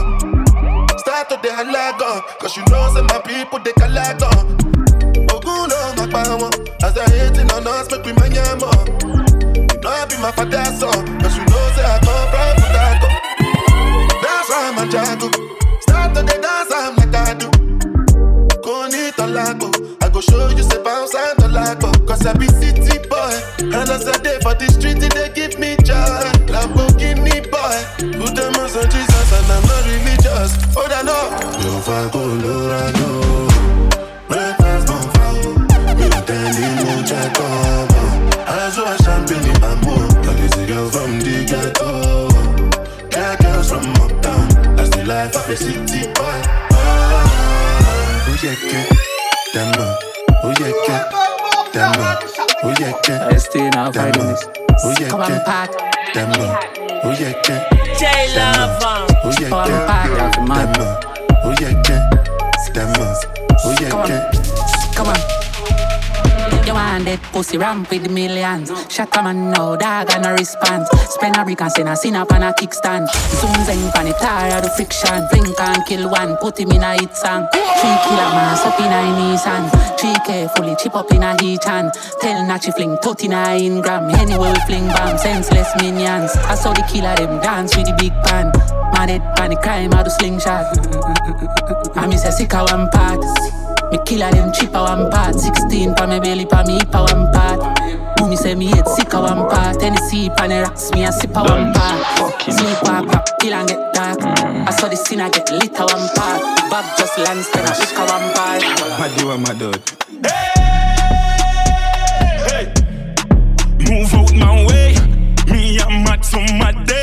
Start 1.03 1.29
to 1.29 1.37
dey 1.43 1.53
halagon. 1.59 2.17
Cause 2.41 2.57
you 2.57 2.65
know 2.71 2.85
say 2.95 3.03
my 3.11 3.19
people 3.27 3.59
dey 3.65 3.73
calagon. 3.81 4.39
Ogun 5.35 5.63
ló 5.71 5.79
máa 5.99 6.07
pa 6.15 6.23
wọn. 6.41 6.53
As 6.85 6.95
they 6.95 7.05
hating 7.19 7.51
on 7.53 7.67
us, 7.67 7.87
make 7.91 8.05
we 8.07 8.13
mind 8.19 8.35
yam. 8.35 8.59
You 8.61 9.79
know 9.83 9.91
I 10.01 10.07
be 10.09 10.17
my 10.25 10.33
father's 10.37 10.79
son. 10.81 10.99
Cause 11.21 11.37
you 11.37 11.45
know 11.51 11.65
say 11.77 11.85
I 11.85 11.99
come 12.05 12.27
from 12.33 12.53
Chicago. 12.63 13.12
Jago. 14.93 15.29
Start 15.81 16.15
to 16.15 16.23
dey 16.23 16.41
dance, 16.41 16.71
I'm 16.73 16.97
like 16.97 17.15
I 17.15 17.35
do. 17.35 17.49
Go 18.63 18.87
need 18.89 19.15
a 19.19 19.27
lago. 19.27 19.71
I 20.03 20.09
go 20.09 20.21
show 20.21 20.49
you 20.51 20.63
say 20.63 20.83
bounce 20.83 21.15
and 21.15 21.39
a 21.45 21.49
lago. 21.49 21.91
Cause 22.07 22.27
I 22.27 22.33
be 22.35 22.47
city 22.49 22.99
boy. 23.09 23.35
And 23.59 23.75
as 23.89 24.07
I 24.07 24.19
day 24.23 24.39
for 24.43 24.55
the 24.55 24.69
street, 24.69 25.01
they 25.01 25.31
give 25.35 25.59
me 25.59 25.77
joy. 25.83 26.29
Lamborghini 26.53 27.43
boy. 27.51 27.79
Put 28.21 28.37
them 28.37 28.55
on 28.57 28.69
Jesus 28.69 29.33
and 29.33 29.53
I'm 29.53 29.63
not 29.67 29.85
religious. 29.87 30.53
Oh, 30.77 30.87
I 30.89 31.03
know. 31.03 31.25
Yo, 31.63 31.81
Fago 31.81 32.23
J 48.43 48.57
Damn, 49.53 49.71
Love. 49.79 50.03
oh 59.23 59.31
yeah, 59.39 59.87
pussy 67.33 67.57
ramp 67.57 67.91
with 67.91 68.11
millions. 68.11 68.71
Shut 68.93 69.17
a 69.17 69.23
man 69.23 69.51
now, 69.51 69.75
dog 69.77 70.11
and 70.11 70.27
a 70.27 70.33
response. 70.35 70.89
Spend 71.09 71.37
a 71.37 71.45
brick 71.45 71.61
and 71.63 71.73
send 71.73 71.89
a 71.89 71.97
sin 71.97 72.15
up 72.15 72.31
on 72.33 72.43
a 72.43 72.53
kickstand. 72.53 73.09
Zoom 73.11 73.53
zeng 73.65 73.93
pan 73.93 74.07
it 74.07 74.17
tired 74.19 74.65
of 74.65 74.75
friction. 74.77 75.27
Blink 75.31 75.59
and 75.59 75.87
kill 75.87 76.11
one, 76.11 76.37
put 76.37 76.61
him 76.61 76.71
in 76.71 76.83
a 76.83 76.93
hit 76.95 77.17
song. 77.17 77.49
Three 77.53 77.99
killer 78.05 78.31
mass 78.37 78.65
up 78.65 78.79
in 78.79 78.93
a 78.93 79.01
Nissan. 79.17 79.65
Three 79.99 80.15
K 80.27 80.49
fully 80.55 80.77
chip 80.77 80.95
up 80.95 81.11
in 81.11 81.23
a 81.23 81.41
heat 81.41 81.65
hand. 81.65 81.93
Tell 82.21 82.45
Nachi 82.45 82.73
fling 82.75 82.99
tot 83.03 83.25
in 83.25 83.33
a 83.33 83.57
ingram. 83.57 84.07
We 84.07 84.61
fling 84.67 84.89
bam, 84.89 85.17
senseless 85.19 85.69
minions. 85.81 86.37
I 86.37 86.55
saw 86.55 86.73
the 86.73 86.83
killer 86.83 87.17
them 87.17 87.41
dance 87.41 87.77
with 87.77 87.87
the 87.87 87.97
big 87.99 88.13
pan. 88.25 88.53
Mad 88.93 89.09
head 89.09 89.37
pan 89.37 89.51
the 89.51 89.57
crime, 89.57 89.95
I 89.95 90.03
do 90.03 90.11
slingshot. 90.11 91.97
I 91.97 92.07
miss 92.07 92.25
a 92.25 92.33
sick 92.33 92.53
a 92.53 92.65
one 92.65 92.89
part. 92.91 93.52
Me 93.93 93.99
killer 94.07 94.31
them 94.31 94.51
chip 94.55 94.75
a 94.75 94.83
one 94.83 95.11
part 95.11 95.39
16 95.39 95.95
pa 95.95 96.07
me 96.07 96.19
belly 96.19 96.47
pa 96.47 96.65
me 96.67 96.79
hip 96.79 96.95
a 96.95 97.03
one 97.05 97.31
part 97.31 97.61
Mommy 98.19 98.37
say 98.37 98.55
me 98.55 98.67
head 98.67 98.89
sick 98.89 99.13
a 99.13 99.21
one 99.21 99.45
part 99.51 99.79
Tennessee 99.79 100.31
pa 100.31 100.49
the 100.49 100.63
rocks 100.63 100.91
me 100.93 101.05
a 101.05 101.13
sip 101.13 101.37
a 101.37 101.43
one 101.45 101.75
part 101.75 102.01
Sleep 102.41 102.83
walk 102.85 103.07
pop 103.13 103.29
kill 103.39 103.53
and 103.53 103.69
get 103.69 103.93
dark. 103.93 104.19
Mm. 104.19 104.67
I 104.67 104.71
saw 104.71 104.89
the 104.89 104.97
sinner 104.97 105.29
get 105.29 105.53
lit 105.53 105.79
a 105.79 105.85
one 105.85 106.09
part 106.17 106.41
Bag 106.73 106.87
just 106.97 107.19
land 107.19 107.45
spend 107.45 107.69
a 107.69 107.75
lick 107.77 107.93
a 107.93 108.05
one 108.09 108.33
part 108.33 108.63
My 108.99 109.09
do 109.19 109.37
my 109.37 109.53
dog. 109.61 109.77
Hey, 112.49 112.73
move 113.93 114.15
out 114.15 114.33
my 114.35 114.65
way. 114.69 114.97
Me 115.53 115.79
and 115.81 116.05
Max 116.05 116.33
on 116.35 116.59
my 116.59 116.73
day. 116.85 117.02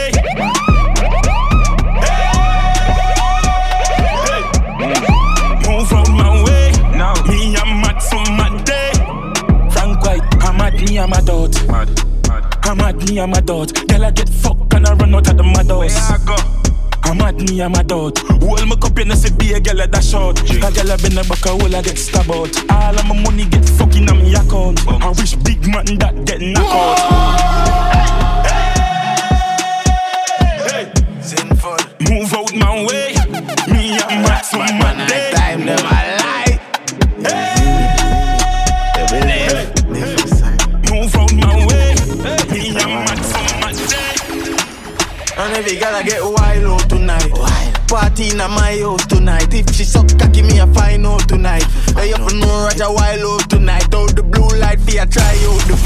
I'm 12.80 12.96
at 12.96 13.10
me, 13.10 13.20
I'm 13.20 13.34
a 13.34 13.42
doubt. 13.42 13.74
Mad, 13.74 13.76
mad. 13.76 13.76
I'm 13.76 13.76
at 13.76 13.76
me, 13.76 13.80
me 13.80 13.80
and 13.80 13.82
my 13.82 13.82
dot. 13.82 13.88
Girl, 13.88 14.06
I 14.06 14.12
get 14.12 14.30
fucked 14.30 14.74
and 14.74 14.88
I 14.88 14.94
run 14.94 15.15
out 15.15 15.30
of 15.30 15.38
the 15.38 15.44
mad 15.44 15.68
house. 15.68 16.10
I 16.10 16.18
go? 16.26 16.36
I'm 17.04 17.22
at 17.22 17.36
me 17.36 17.62
and 17.62 17.74
my 17.74 17.84
dot. 17.84 18.18
Hold 18.20 18.68
my 18.68 18.76
cup 18.76 18.98
in 19.00 19.10
the 19.10 19.36
be 19.38 19.54
a 19.54 19.60
girl 19.60 19.82
at 19.82 19.92
that 19.92 20.04
short. 20.04 20.39
A 20.39 20.72
girl 20.72 20.98
been 20.98 21.18
a 21.18 21.24
back 21.24 21.46
a 21.46 21.50
hole 21.50 21.76
I 21.76 21.82
get 21.82 21.98
stabbed 21.98 22.32
out. 22.32 22.72
All 22.72 22.98
of 22.98 23.06
my 23.06 23.22
money 23.22 23.46
get 23.46 23.68
fucking 23.68 24.10
on 24.10 24.20
me 24.20 24.34
account. 24.34 24.88
I 24.88 25.10
wish 25.10 25.36
big 25.36 25.68
man 25.68 25.98
that 26.00 26.26
get 26.26 26.42
knocked 26.42 27.12
out. 27.13 27.18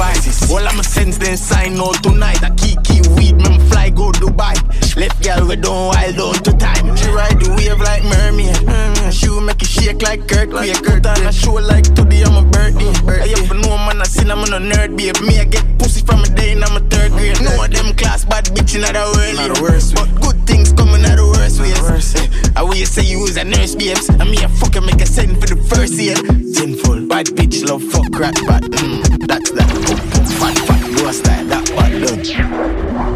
Out 0.04 0.14
devices. 0.14 0.52
All 0.52 0.68
I'ma 0.68 0.82
sense 0.82 1.18
then 1.18 1.38
sign 1.38 1.80
out 1.80 2.02
tonight. 2.04 2.44
I 2.44 2.50
keep 2.52 2.84
keep 2.84 3.06
weed, 3.16 3.36
man 3.38 3.60
fly 3.70 3.90
go 3.90 4.12
Dubai. 4.12 4.56
Left 4.96 5.24
girl 5.24 5.48
we 5.48 5.56
don't 5.56 5.88
wild 5.88 6.20
out 6.20 6.46
to 6.46 6.52
time. 6.58 6.96
She 6.96 7.10
ride 7.10 7.40
the 7.40 7.50
wave 7.58 7.80
like 7.80 8.04
mermaid. 8.04 8.56
Mm, 8.56 9.12
she 9.12 9.30
will 9.30 9.42
make 9.42 9.62
it 9.62 9.68
shake 9.68 10.02
like 10.02 10.28
Kurt. 10.28 10.50
Like 10.50 10.84
Kurt 10.84 11.06
on 11.06 11.26
a 11.26 11.32
show 11.32 11.54
like 11.54 11.86
today 11.96 12.24
I'm 12.24 12.38
a 12.38 12.50
birthday. 12.50 12.92
I 13.08 13.34
up 13.34 13.50
know 13.56 13.78
man 13.86 14.02
I 14.02 14.06
seen 14.06 14.32
I'm 14.32 14.40
on 14.40 14.54
a 14.54 14.60
nerd 14.60 14.96
babe. 14.98 15.20
Me 15.22 15.40
I 15.40 15.46
get 15.46 15.66
pussy 15.80 16.02
from 16.06 16.13
in 16.44 16.64
I'm 16.64 16.78
a 16.78 16.80
third 16.90 17.12
grade. 17.12 17.42
No 17.42 17.64
of 17.64 17.72
them 17.72 17.96
class 17.96 18.26
bad 18.26 18.46
bitch 18.46 18.76
in 18.76 18.82
the 18.82 18.92
world. 18.92 19.36
Not 19.36 19.56
the 19.56 19.62
worst 19.62 19.96
But 19.96 20.10
good 20.22 20.46
things 20.48 20.74
coming 20.74 21.04
out 21.06 21.18
the 21.18 21.28
worst 21.28 21.60
ways. 21.60 22.16
Eh, 22.16 22.52
I 22.56 22.64
will 22.64 22.74
say 22.86 23.04
you 23.04 23.20
was 23.22 23.38
a 23.38 23.44
nurse 23.44 23.76
babes. 23.76 24.10
And 24.10 24.30
me 24.30 24.38
a 24.44 24.50
fucker 24.60 24.86
make 24.86 25.02
a 25.02 25.06
send 25.06 25.40
for 25.40 25.48
the 25.48 25.58
first 25.72 25.94
year. 25.94 26.16
Sinful. 26.54 27.08
Bad 27.08 27.28
bitch 27.38 27.64
love 27.68 27.84
fuck 27.84 28.08
rat 28.20 28.36
but 28.48 28.64
Mm, 28.64 29.28
that's 29.28 29.52
that. 29.52 29.70
Boom, 29.70 29.98
boom, 30.12 30.26
fat 30.40 30.58
fat. 30.68 30.82
You 30.92 31.08
a 31.08 31.14
style 31.14 31.46
that 31.46 31.66
bad 31.76 31.92
done. 32.02 33.13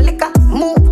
Liquor. 0.00 0.32
Move, 0.48 0.83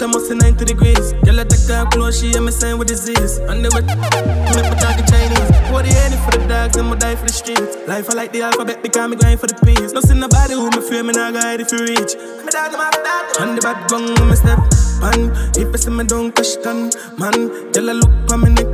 the 0.00 0.06
girl 0.06 0.16
in 0.16 0.22
my 0.22 0.28
time, 0.28 0.56
90 0.56 0.64
degrees. 0.64 1.12
Girl, 1.24 1.40
I 1.40 1.44
take 1.44 1.68
her 1.68 1.84
close, 1.90 2.20
she 2.20 2.32
and 2.32 2.46
me 2.46 2.52
saying 2.52 2.78
with 2.78 2.88
disease. 2.88 3.38
And 3.38 3.62
wet, 3.62 3.84
make 3.84 4.68
me 4.68 4.76
talking 4.80 5.06
Chinese. 5.06 5.50
What 5.70 5.84
the 5.84 5.92
any 5.92 6.16
for 6.24 6.32
the 6.32 6.44
dogs, 6.48 6.76
and 6.76 6.90
me 6.90 6.96
die 6.96 7.16
for 7.16 7.26
the 7.26 7.32
streets. 7.32 7.76
Life 7.86 8.08
I 8.10 8.14
like 8.14 8.32
the 8.32 8.42
alphabet, 8.42 8.82
because 8.82 9.10
me 9.10 9.16
grind 9.16 9.40
for 9.40 9.46
the 9.46 9.54
peace. 9.64 9.92
No 9.92 10.00
see 10.00 10.14
nobody 10.14 10.54
who 10.54 10.70
me 10.70 10.80
fear, 10.80 11.02
me 11.02 11.12
not 11.12 11.34
guide 11.34 11.60
if 11.60 11.72
you 11.72 11.84
reach. 11.84 12.16
Me 12.16 12.50
I'm 12.54 12.74
after 12.80 13.02
that. 13.02 13.36
And 13.40 13.56
the 13.56 13.60
bad 13.60 13.88
bung, 13.88 14.08
me 14.28 14.36
step. 14.36 14.58
Man, 15.00 15.32
if 15.56 15.68
you 15.68 15.78
see 15.78 15.90
me 15.90 16.04
don't 16.04 16.32
question, 16.34 16.90
man. 17.18 17.70
Girl, 17.72 17.90
I 17.90 17.94
look 18.00 18.12
for 18.28 18.38
me 18.38 18.50
neck, 18.56 18.68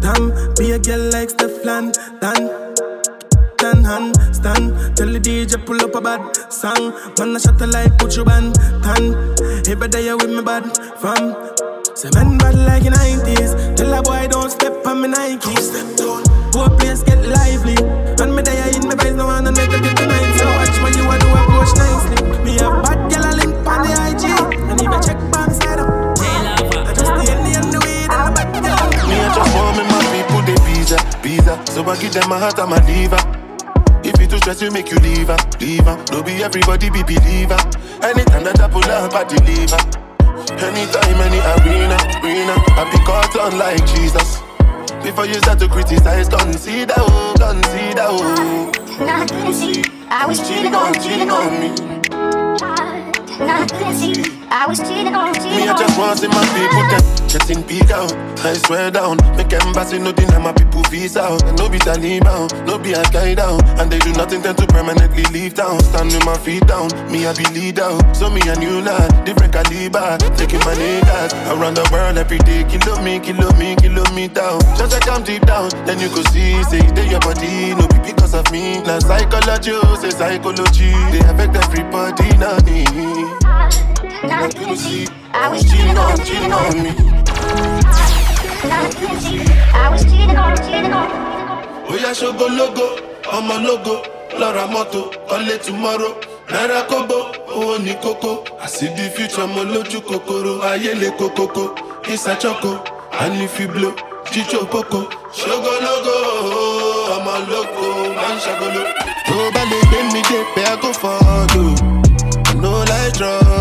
damn. 0.00 0.30
Be 0.54 0.72
a 0.72 0.78
girl 0.78 1.10
like 1.10 1.30
Stefflon 1.30 1.92
Don 2.20 2.71
ten 3.62 3.84
hand 3.84 4.16
stand. 4.34 4.74
Tell 4.96 5.06
the 5.06 5.20
DJ 5.22 5.54
pull 5.64 5.80
up 5.80 5.94
a 5.94 6.00
bad 6.00 6.20
song. 6.50 6.90
Man, 7.18 7.36
I 7.36 7.38
shut 7.38 7.58
the 7.58 7.68
light, 7.68 7.96
put 7.96 8.16
you 8.16 8.24
band 8.24 8.58
tan. 8.82 9.14
Every 9.70 9.86
day 9.86 10.06
you 10.06 10.16
with 10.18 10.34
me 10.34 10.42
bad 10.42 10.66
fam. 10.98 11.38
Say 11.94 12.10
man 12.10 12.38
bad 12.38 12.58
like 12.58 12.82
the 12.82 12.90
90s. 12.90 13.76
Tell 13.76 13.94
a 13.94 14.02
boy 14.02 14.26
don't 14.26 14.50
step 14.50 14.74
on 14.84 15.00
me 15.00 15.08
Nikes. 15.14 15.70
Poor 16.50 16.68
place 16.74 17.06
get 17.06 17.22
lively. 17.22 17.78
And 18.18 18.34
me 18.34 18.42
there 18.42 18.66
in 18.74 18.82
my 18.90 18.98
vibes, 18.98 19.14
no 19.14 19.30
one 19.30 19.44
negative 19.46 19.94
tonight. 19.94 20.26
So 20.34 20.46
watch 20.58 20.76
when 20.82 20.92
you 20.98 21.06
want 21.06 21.22
to 21.22 21.30
approach 21.30 21.72
nicely. 21.78 22.18
Me 22.42 22.58
have 22.58 22.82
bad 22.82 22.98
girl 23.14 23.30
a 23.30 23.32
link 23.38 23.54
on 23.62 23.86
the 23.86 23.94
IG. 24.10 24.26
And 24.74 24.82
even 24.82 25.00
check 25.06 25.18
back 25.30 25.54
side 25.54 25.78
up. 25.78 26.18
I 26.18 26.90
just 26.98 27.14
the 27.14 27.22
Henny 27.30 27.54
and 27.54 27.70
the 27.70 27.78
the 27.78 28.10
bad 28.10 28.50
girl. 28.58 28.90
Me, 29.06 29.16
I 29.22 29.30
just 29.30 29.54
want 29.54 29.78
me, 29.78 29.86
my 29.86 30.02
people, 30.10 30.42
they 30.50 30.58
pizza, 30.66 30.98
pizza. 31.22 31.54
So 31.70 31.86
I 31.86 31.94
give 32.02 32.12
them 32.12 32.26
my 32.28 32.42
heart 32.42 32.58
and 32.58 32.70
my 32.70 32.82
liver. 32.90 33.22
Stress, 34.42 34.60
you 34.60 34.72
make 34.72 34.90
you 34.90 34.96
leave 34.98 35.28
her, 35.28 35.36
leave 35.60 35.84
her. 35.84 36.04
Don't 36.06 36.26
be 36.26 36.42
everybody 36.42 36.90
be 36.90 37.04
believer. 37.04 37.54
Anytime 38.02 38.42
that 38.42 38.58
I 38.58 38.66
pull 38.66 38.82
up, 38.90 39.14
I 39.14 39.22
deliver. 39.22 39.78
Anytime, 40.58 41.20
any 41.22 41.38
arena, 41.38 41.94
arena. 42.18 42.54
I 42.74 42.90
be 42.90 42.98
caught 43.06 43.36
on 43.38 43.56
like 43.56 43.86
Jesus. 43.94 44.42
Before 45.04 45.26
you 45.26 45.34
start 45.34 45.60
to 45.60 45.68
criticize, 45.68 46.28
consider, 46.28 46.92
oh, 46.96 47.34
consider, 47.38 48.02
oh. 48.02 48.72
Couldn't 49.28 49.54
see. 49.54 49.84
I 50.10 50.26
was 50.26 50.40
cheating 50.48 50.74
on, 50.74 50.92
cheating 50.94 51.30
on 51.30 51.60
me. 51.60 51.70
Couldn't 53.78 53.94
see. 53.94 54.41
I 54.52 54.66
was 54.66 54.80
cheating 54.80 55.16
on, 55.16 55.32
Me, 55.32 55.40
cheating 55.40 55.64
I 55.64 55.72
just 55.80 55.98
want 55.98 56.20
to 56.20 56.20
see 56.20 56.28
my 56.28 56.44
people 56.52 56.84
them 56.92 57.22
getting 57.32 57.62
big 57.64 57.90
out. 57.90 58.12
I 58.44 58.52
swear 58.52 58.90
down, 58.90 59.16
make 59.32 59.50
embassy 59.50 59.98
no 59.98 60.12
deny 60.12 60.36
my 60.36 60.52
people 60.52 60.82
visa 60.92 61.24
out. 61.24 61.42
And 61.48 61.56
no 61.56 61.70
be 61.70 61.78
Taliban, 61.78 62.52
no 62.66 62.76
be 62.76 62.92
a 62.92 63.02
guy 63.08 63.32
down. 63.32 63.64
And 63.80 63.90
they 63.90 63.98
do 64.00 64.12
nothing 64.12 64.42
tend 64.42 64.58
to 64.58 64.66
permanently 64.66 65.24
leave 65.32 65.54
town. 65.54 65.80
Stand 65.80 66.12
with 66.12 66.26
my 66.26 66.36
feet 66.36 66.66
down, 66.66 66.92
me 67.10 67.24
I 67.24 67.32
be 67.32 67.48
leader. 67.56 67.96
So 68.12 68.28
me 68.28 68.44
a 68.44 68.54
new 68.60 68.84
lad, 68.84 69.24
different 69.24 69.54
caliber. 69.54 70.20
Taking 70.36 70.60
my 70.68 70.76
niggas 70.76 71.32
around 71.48 71.80
the 71.80 71.88
world 71.90 72.18
every 72.18 72.38
day. 72.44 72.68
Kilo 72.68 73.00
me, 73.00 73.20
kilo 73.20 73.48
me, 73.56 73.74
kilo 73.76 74.04
me 74.12 74.28
down. 74.28 74.60
Just 74.76 74.92
like 74.92 75.08
I'm 75.08 75.24
deep 75.24 75.48
down, 75.48 75.70
then 75.88 75.98
you 75.98 76.10
could 76.12 76.28
see, 76.28 76.62
say 76.64 76.84
they 76.92 77.08
your 77.08 77.20
body, 77.24 77.72
no 77.72 77.88
be 77.88 78.12
because 78.12 78.34
of 78.34 78.44
me. 78.52 78.84
Now 78.84 78.98
psychology, 78.98 79.72
oh, 79.72 79.96
say 79.96 80.10
psychology, 80.10 80.92
they 81.08 81.24
affect 81.24 81.56
everybody, 81.56 82.36
not 82.36 82.60
me. 82.68 82.84
Now 84.24 84.44
I 84.44 84.48
couldn't 84.48 84.76
see. 84.76 85.06
I 85.32 85.48
was 85.48 85.64
cheating 85.64 85.98
on, 85.98 86.16
cheating 86.24 86.52
on 86.52 86.82
me. 86.82 86.90
Now 88.68 88.86
kọ́lé 95.28 95.58
tomorrow. 95.64 96.14
Náírà 96.52 96.82
kóbó, 96.90 97.18
owó 97.54 97.78
kókó. 98.02 98.44
The 98.96 99.10
future 99.14 99.46
mo 99.46 99.62
kòkòrò, 100.00 100.62
ayé 100.70 100.94
kókókó. 101.18 101.74
You 102.08 102.16
blow, 103.66 103.92
chicho 104.30 104.66
logo, 105.84 106.14
I'm 107.14 107.26
a 107.26 107.36
loco, 107.50 108.14
man 108.14 108.38
shagolo. 108.38 108.82
Tó 109.26 109.50
bá 109.54 109.62
lè 109.70 109.78
mi 110.12 110.22
no 112.62 112.84
trouble, 112.84 113.18
don't 113.18 113.51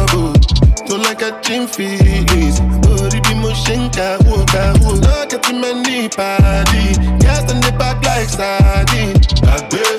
like 1.03 1.19
catching 1.19 1.67
feelings. 1.67 2.59
Orí 2.89 3.19
bí 3.25 3.33
mo 3.41 3.49
ṣe 3.63 3.75
ń 3.77 3.89
kàwó 3.95 4.35
kàwó. 4.53 4.91
No 5.01 5.25
getting 5.29 5.59
many 5.61 6.09
party, 6.09 6.83
gas 7.19 7.45
in 7.51 7.59
the 7.61 7.71
back 7.79 7.97
like 8.05 8.29
sardine. 8.29 9.15
Àgbẹ̀, 9.53 9.91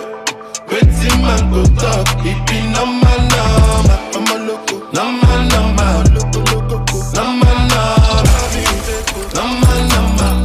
wetin 0.70 1.16
man 1.26 1.42
go 1.52 1.62
talk, 1.80 2.06
it 2.24 2.38
be 2.46 2.58
normal 2.74 3.20
normal. 3.32 4.00
Ọmọ 4.18 4.36
lóko, 4.46 4.74
normal 4.96 5.40
normal. 5.52 6.04
Normal 7.16 7.58
normal. 7.72 8.24
Normal 9.34 9.80
normal. 9.92 10.36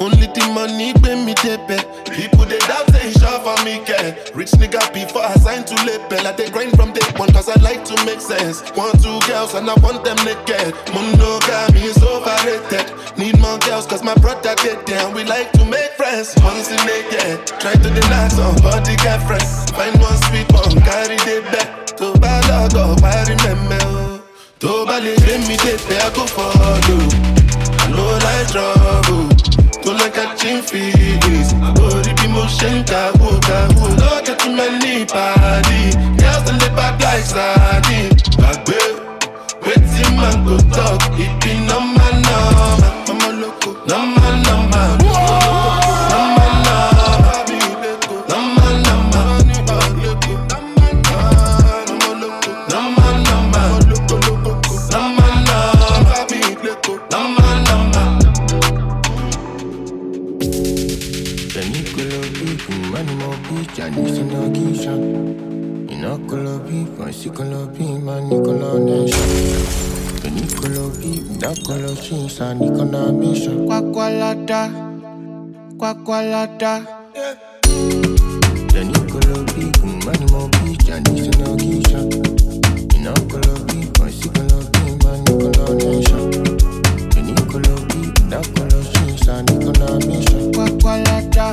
Only 0.00 0.26
the 0.34 0.42
money 0.54 0.92
gbé 0.94 1.14
mi 1.24 1.34
débẹ̀. 1.34 1.80
For. 4.02 4.36
Rich 4.38 4.52
nigga 4.58 4.82
before 4.92 5.22
I 5.22 5.34
sign 5.34 5.64
to 5.64 5.74
label. 5.86 6.26
I 6.26 6.32
dey 6.36 6.50
grind 6.50 6.74
from 6.76 6.92
day 6.92 7.04
one 7.16 7.32
cause 7.32 7.48
I 7.48 7.58
like 7.60 7.84
to 7.86 7.94
make 8.04 8.20
sense. 8.20 8.62
Want 8.76 9.02
two 9.02 9.18
girls 9.28 9.54
and 9.54 9.68
I 9.70 9.74
want 9.80 10.04
them 10.04 10.16
naked. 10.24 10.74
Monogamy 10.94 11.82
is 11.86 12.02
overrated. 12.02 12.90
Need 13.16 13.38
more 13.40 13.58
girls 13.58 13.86
cause 13.86 14.02
my 14.02 14.14
brother 14.14 14.54
get 14.62 14.84
down. 14.86 15.14
We 15.14 15.24
like 15.24 15.52
to 15.52 15.64
make 15.64 15.92
friends. 15.92 16.34
Once 16.42 16.70
in 16.70 16.80
a 16.80 16.98
year, 17.12 17.38
try 17.60 17.74
to 17.74 17.88
deny 17.90 18.28
somebody 18.28 18.96
get 18.96 19.22
friends. 19.26 19.70
Find 19.70 19.94
one 20.00 20.16
sweet 20.28 20.50
one, 20.52 20.74
carry 20.82 21.16
the 21.28 21.42
back. 21.52 21.68
Tó 21.96 22.12
bá 22.18 22.40
lọ́gọ̀, 22.48 23.00
wá 23.02 23.12
remember. 23.28 24.20
Tó 24.58 24.84
bá 24.86 24.98
lè 25.04 25.14
gbé 25.22 25.38
mi 25.48 25.56
débẹ̀, 25.56 26.00
I 26.02 26.10
go 26.16 26.24
follow. 26.26 27.02
I 27.82 27.86
no 27.90 28.04
like 28.24 28.48
trouble. 28.52 29.28
Don't 29.84 29.98
like 29.98 30.14
catching 30.14 30.62
feelings. 30.62 31.52
Orí 31.82 32.11
mo 32.32 32.44
ń 32.74 32.82
kàwó 32.90 33.28
kàwó. 33.48 33.86
No 34.00 34.10
get 34.24 34.38
too 34.40 34.50
many 34.56 35.04
party. 35.06 35.80
Girls 36.20 36.48
in 36.50 36.56
the 36.62 36.68
back 36.76 36.94
like 37.04 37.24
sardine. 37.32 38.10
Gbàgbé 38.36 38.80
wetin 39.64 40.10
man 40.16 40.36
go 40.44 40.56
talk. 40.74 41.00
Ìbí 41.24 41.52
normal 41.68 42.14
normal. 42.26 42.78
Ọmọ 43.10 43.28
normal 43.40 43.70
normal. 43.88 44.21
Beef, 66.84 66.98
my 66.98 67.10
Nicola 67.10 67.66
Beef, 67.68 68.02
my 68.02 68.20
Nicola 68.20 68.78
Nation. 68.80 69.28
The 70.22 70.30
Nicola 70.34 70.90
Beef, 70.98 71.22
that 71.38 71.56
color 71.64 71.94
she's 71.96 72.40
a 72.40 72.54
Nicola 72.54 73.12
Mission. 73.12 73.66
Gwagwalada, 73.66 74.70
Gwagwalada. 75.76 76.86
The 78.72 78.82
Nicola 78.84 79.44
Beef, 79.54 79.78
money 80.04 80.26
more 80.32 80.48
beach, 80.58 80.88
and 80.88 81.06
this 81.06 81.26
in 81.26 81.42
a 81.42 81.54
gisha. 81.54 82.00
Nicola 82.98 83.54
Beef, 83.66 83.88
my 83.98 84.10
Nicola 84.10 84.58
Beef, 84.72 84.94
my 85.04 85.14
Nicola 85.22 85.64
Nation. 85.78 86.30
The 87.10 87.20
Nicola 87.22 87.74
Beef, 87.86 88.10
that 88.30 88.44
color 88.56 88.82
she's 88.90 89.28
a 89.28 89.42
Nicola 89.42 89.88
Mission. 90.06 90.50
Gwagwalada, 90.52 91.46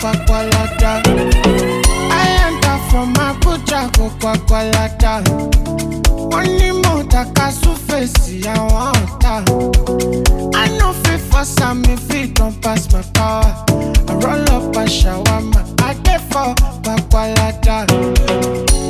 Gwagwalada. 0.00 0.92
I 2.10 2.26
enter 2.46 2.78
from 2.90 3.14
Abuja, 3.14 3.27
go 3.56 4.10
Gwagwalada. 4.20 5.22
Wọ́n 6.30 6.46
ní 6.58 6.72
mo 6.82 7.02
taka 7.10 7.50
súfèsì 7.60 8.42
àwọn 8.54 8.92
ọ̀tá. 8.92 9.34
I 10.54 10.68
no 10.78 10.92
fit 10.92 11.20
force 11.30 11.60
am 11.62 11.82
if 11.84 12.10
it 12.14 12.34
don 12.34 12.52
pass 12.60 12.92
my 12.92 13.02
power. 13.14 13.64
I 14.08 14.12
roll 14.22 14.50
up 14.56 14.76
a 14.76 14.84
shawarma, 14.86 15.60
I 15.82 15.94
dey 16.04 16.18
for 16.30 16.54
Gwagwalada. 16.82 17.86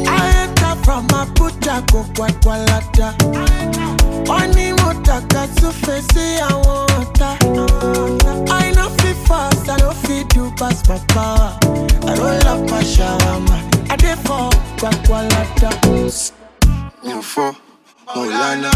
I 0.09 0.27
enter 0.43 0.75
from 0.85 1.07
Abuja 1.09 1.77
go 1.93 2.03
Gwagwalada. 2.15 3.15
Wọ́n 4.29 4.47
ní 4.57 4.67
mo 4.81 4.91
tàka 5.07 5.43
súfè 5.59 5.95
sí 6.11 6.25
àwọn 6.51 6.87
ọ̀tá. 7.01 7.31
I 8.63 8.71
no 8.77 8.85
fit 8.99 9.17
fast, 9.29 9.69
I 9.69 9.77
no 9.83 9.91
fit 10.03 10.29
do 10.35 10.51
pass 10.59 10.79
my 10.89 10.99
power. 11.15 11.51
I 12.09 12.13
roll 12.21 12.47
up 12.53 12.61
my 12.71 12.83
shawarma, 12.93 13.57
I 13.93 13.97
dey 13.97 14.17
for 14.25 14.51
Gwagwalada. 14.79 15.71
mi 17.05 17.13
ò 17.13 17.23
fọ́ 17.33 17.53
mo 18.15 18.23
ò 18.23 18.31
lánà 18.41 18.73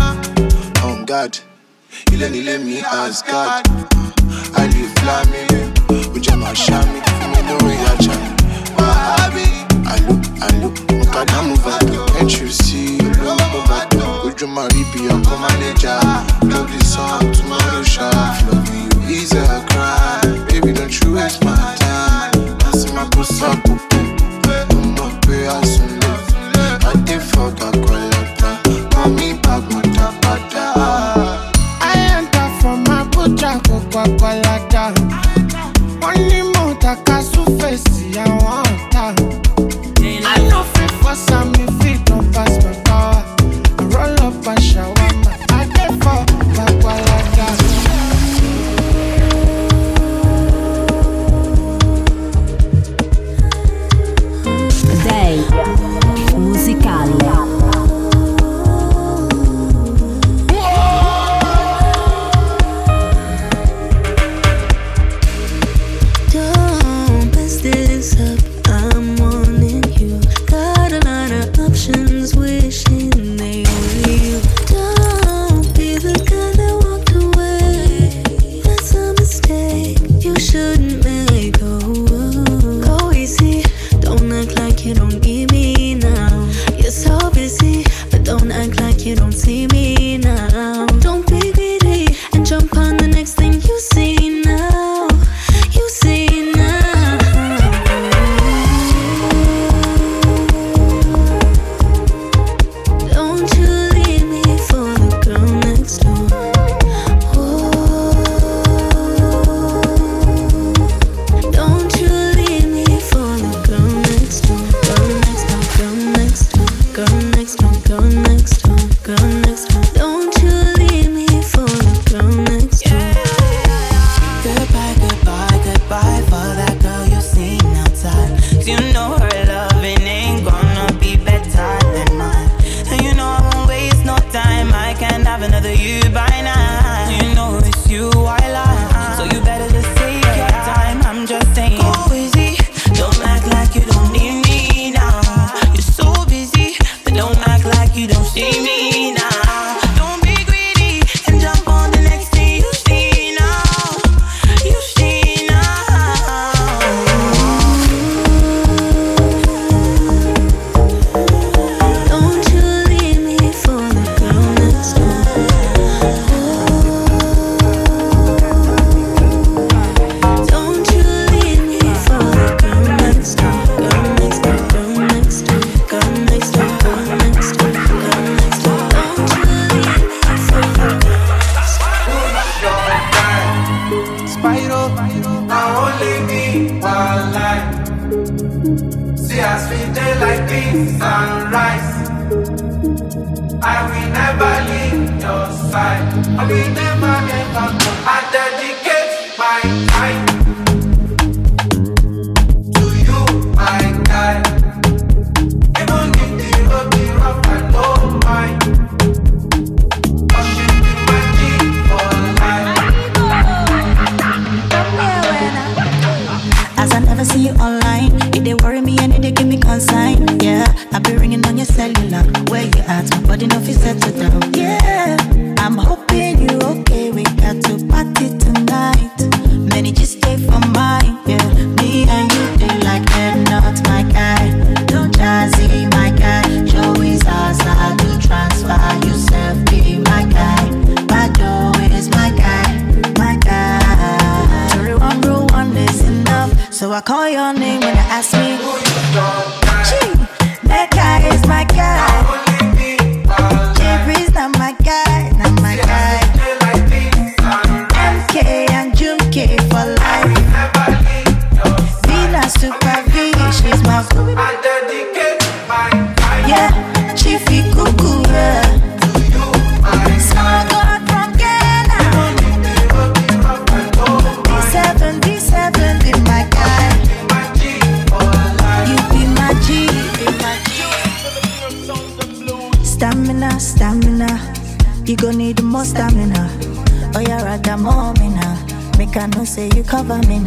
on 0.85 1.05
guard 1.07 1.35
ilé 2.13 2.27
nílé 2.31 2.55
mi 2.65 2.77
asgard 3.01 3.67
àlè 4.61 4.83
flamile 4.97 5.61
ó 6.15 6.19
jẹ́ 6.25 6.37
màá 6.43 6.55
ṣá 6.65 6.79
mi. 6.91 6.99
Fún 7.19 7.29
mi 7.33 7.41
lórí 7.49 7.77
ajá 7.93 8.15
wàhábì. 8.77 9.47
Àlò 9.93 10.15
àlò 10.47 10.69
mùkàdámù 10.99 11.55
bàdàn 11.65 12.21
entry 12.21 12.51
sí. 12.53 12.83
olówó 12.83 12.92
bàdàn 14.43 14.43
ojú 14.43 14.47
máa 14.55 14.69
rí 14.75 14.83
bí 14.93 15.01
ọkọ 15.09 15.37
mánéjà 15.43 15.97
lóbi 16.51 16.79
sàn 16.85 17.33
tomorrow 17.33 17.83
ṣá 17.83 18.11
loving 18.51 19.09
you 19.09 19.17
is 19.17 19.33
a 19.33 19.63
crime 19.71 20.45
baby 20.49 20.73
don't 20.73 21.01
you 21.05 21.15
waste 21.15 21.45
my 21.45 21.75
time. 21.79 22.33
A 22.67 22.71
sùn 22.77 22.95
lé 26.55 26.65
adé 26.91 27.17
fọ́gà 27.31 27.69
kọ́lọ́tà 27.85 28.51
mọ́mí 28.95 29.29
bàgbọ́n 29.43 29.85
padà. 30.23 30.65
I 31.81 31.93
enter 32.17 32.49
from 32.61 32.79
súfèsì 37.33 38.05
àwọn 38.25 38.63
ọ̀tá. 38.75 39.05
I 40.35 40.39
no 40.51 40.61
fit 40.73 40.91
force 41.01 41.31
am 41.39 41.62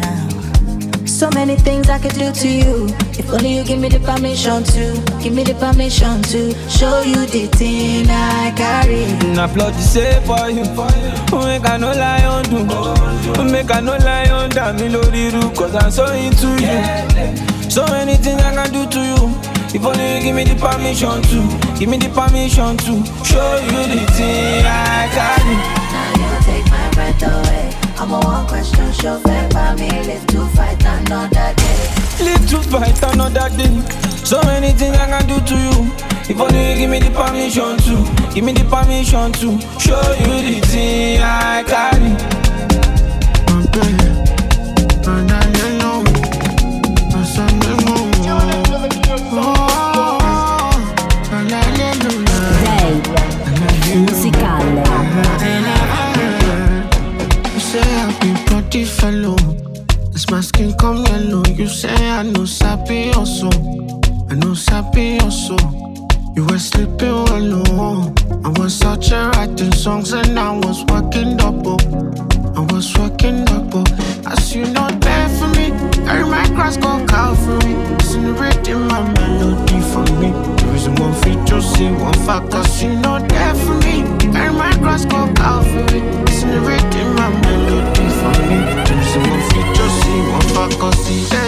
now. 0.06 1.06
So 1.06 1.30
many 1.30 1.56
things 1.56 1.88
I 1.88 1.98
could 1.98 2.12
do 2.14 2.30
to 2.32 2.48
you. 2.48 2.86
If 3.18 3.32
only 3.32 3.56
you 3.56 3.64
give 3.64 3.78
me 3.78 3.88
the 3.88 4.00
permission 4.00 4.62
to, 4.64 4.84
give 5.22 5.32
me 5.32 5.44
the 5.44 5.54
permission 5.54 6.20
to 6.32 6.52
show 6.68 7.00
you 7.02 7.24
the 7.26 7.46
thing 7.56 8.06
I 8.10 8.52
carry. 8.54 9.06
Na 9.34 9.46
plot 9.48 9.72
the 9.72 9.80
say 9.82 10.20
for 10.26 10.50
you. 10.50 10.64
Make 11.46 11.66
I 11.66 11.76
no 11.78 11.92
lie 11.92 12.24
on 12.26 12.44
do. 12.44 13.44
Make 13.44 13.70
I 13.70 13.80
no 13.80 13.96
lie 13.96 14.28
on 14.30 14.50
damn 14.50 14.76
me 14.76 14.88
lórí 14.88 15.30
ru. 15.32 15.50
Cause 15.54 15.74
I'm 15.74 15.90
so 15.90 16.06
into 16.12 16.48
you. 16.60 17.70
So 17.70 17.86
many 17.86 18.16
things 18.16 18.42
I 18.42 18.52
can 18.54 18.70
do 18.72 18.84
to 18.86 19.00
you. 19.00 19.22
If 19.74 19.84
only 19.84 20.16
you 20.16 20.22
give 20.22 20.34
me 20.36 20.44
the 20.44 20.54
permission 20.56 21.22
to, 21.30 21.78
give 21.78 21.88
me 21.88 21.96
the 21.98 22.08
permission 22.10 22.76
to 22.78 22.92
show 23.24 23.56
you 23.64 23.80
the 23.94 24.04
thing 24.16 24.64
I 24.64 25.08
carry. 25.16 25.56
Now 25.94 26.12
You 26.20 26.30
take 26.44 26.66
my 26.70 26.90
breath 26.94 27.22
away. 27.22 27.85
I'm 27.98 28.10
a 28.12 28.20
one 28.20 28.46
question 28.46 28.92
show 28.92 29.18
fair 29.20 29.48
by 29.50 29.74
me. 29.74 29.88
Live 30.04 30.26
to 30.28 30.46
fight 30.54 30.82
another 30.84 31.54
day. 31.56 32.24
Live 32.24 32.48
to 32.50 32.58
fight 32.68 33.02
another 33.14 33.48
day. 33.56 33.80
So 34.24 34.40
many 34.42 34.72
things 34.72 34.96
I 34.96 35.06
can 35.06 35.26
do 35.26 35.40
to 35.40 35.54
you. 35.54 35.92
If 36.28 36.38
only 36.40 36.72
you 36.72 36.76
give 36.78 36.90
me 36.90 36.98
the 36.98 37.10
permission 37.10 37.78
to, 37.78 38.34
give 38.34 38.44
me 38.44 38.52
the 38.52 38.64
permission 38.64 39.32
to 39.32 39.58
show 39.80 40.02
you 40.20 40.60
the 40.60 40.60
thing 40.66 41.20
I 41.22 41.62
carry. 41.66 42.36
Fellow. 59.06 59.36
This 60.12 60.28
my 60.30 60.40
skin 60.40 60.72
come 60.80 61.04
yellow. 61.04 61.44
You 61.54 61.68
say 61.68 61.94
I 62.18 62.22
know 62.24 62.44
sappy 62.44 63.10
also. 63.12 63.50
I 64.30 64.34
know 64.34 64.54
sappy 64.54 65.20
also. 65.20 65.56
You 66.34 66.42
were 66.48 66.58
sleeping 66.58 67.22
alone. 67.38 68.14
I 68.44 68.48
was 68.58 68.74
searching 68.74 69.26
writing 69.34 69.72
songs 69.72 70.12
and 70.12 70.36
I 70.38 70.50
was 70.64 70.78
working 70.90 71.36
double. 71.36 71.80
I 72.58 72.62
was 72.72 72.86
working 72.98 73.44
double. 73.44 73.86
As 74.26 74.54
you 74.54 74.64
know, 74.74 74.88
there 75.04 75.28
for 75.38 75.50
me. 75.58 75.66
Carry 76.06 76.24
my 76.28 76.46
cross, 76.56 76.76
go 76.76 76.92
Calvary. 77.06 77.74
Listen 77.98 78.22
to 78.24 78.32
rhythm, 78.42 78.88
my 78.88 79.02
melody 79.14 79.80
for 79.92 80.06
me. 80.20 80.30
The 80.58 80.66
reason 80.72 80.94
one 80.96 81.14
to 81.46 81.62
see 81.62 81.90
one 81.92 82.18
fact, 82.26 82.50
cause 82.50 82.82
you 82.82 82.92
know 83.02 83.18
there 83.20 83.54
for 83.54 83.76
me. 83.86 83.96
Carry 84.32 84.52
my 84.52 84.72
cross, 84.82 85.04
go 85.04 85.32
Calvary. 85.34 86.00
Listen 86.00 86.24
to 86.24 86.25
cause 90.78 91.06
he 91.08 91.45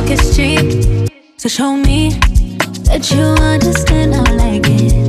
Talk 0.00 0.12
is 0.12 0.34
cheap, 0.34 1.10
so 1.36 1.46
show 1.50 1.76
me 1.76 2.08
that 2.88 3.10
you 3.10 3.20
understand. 3.20 4.14
I 4.14 4.32
like 4.32 4.66
it. 4.66 4.99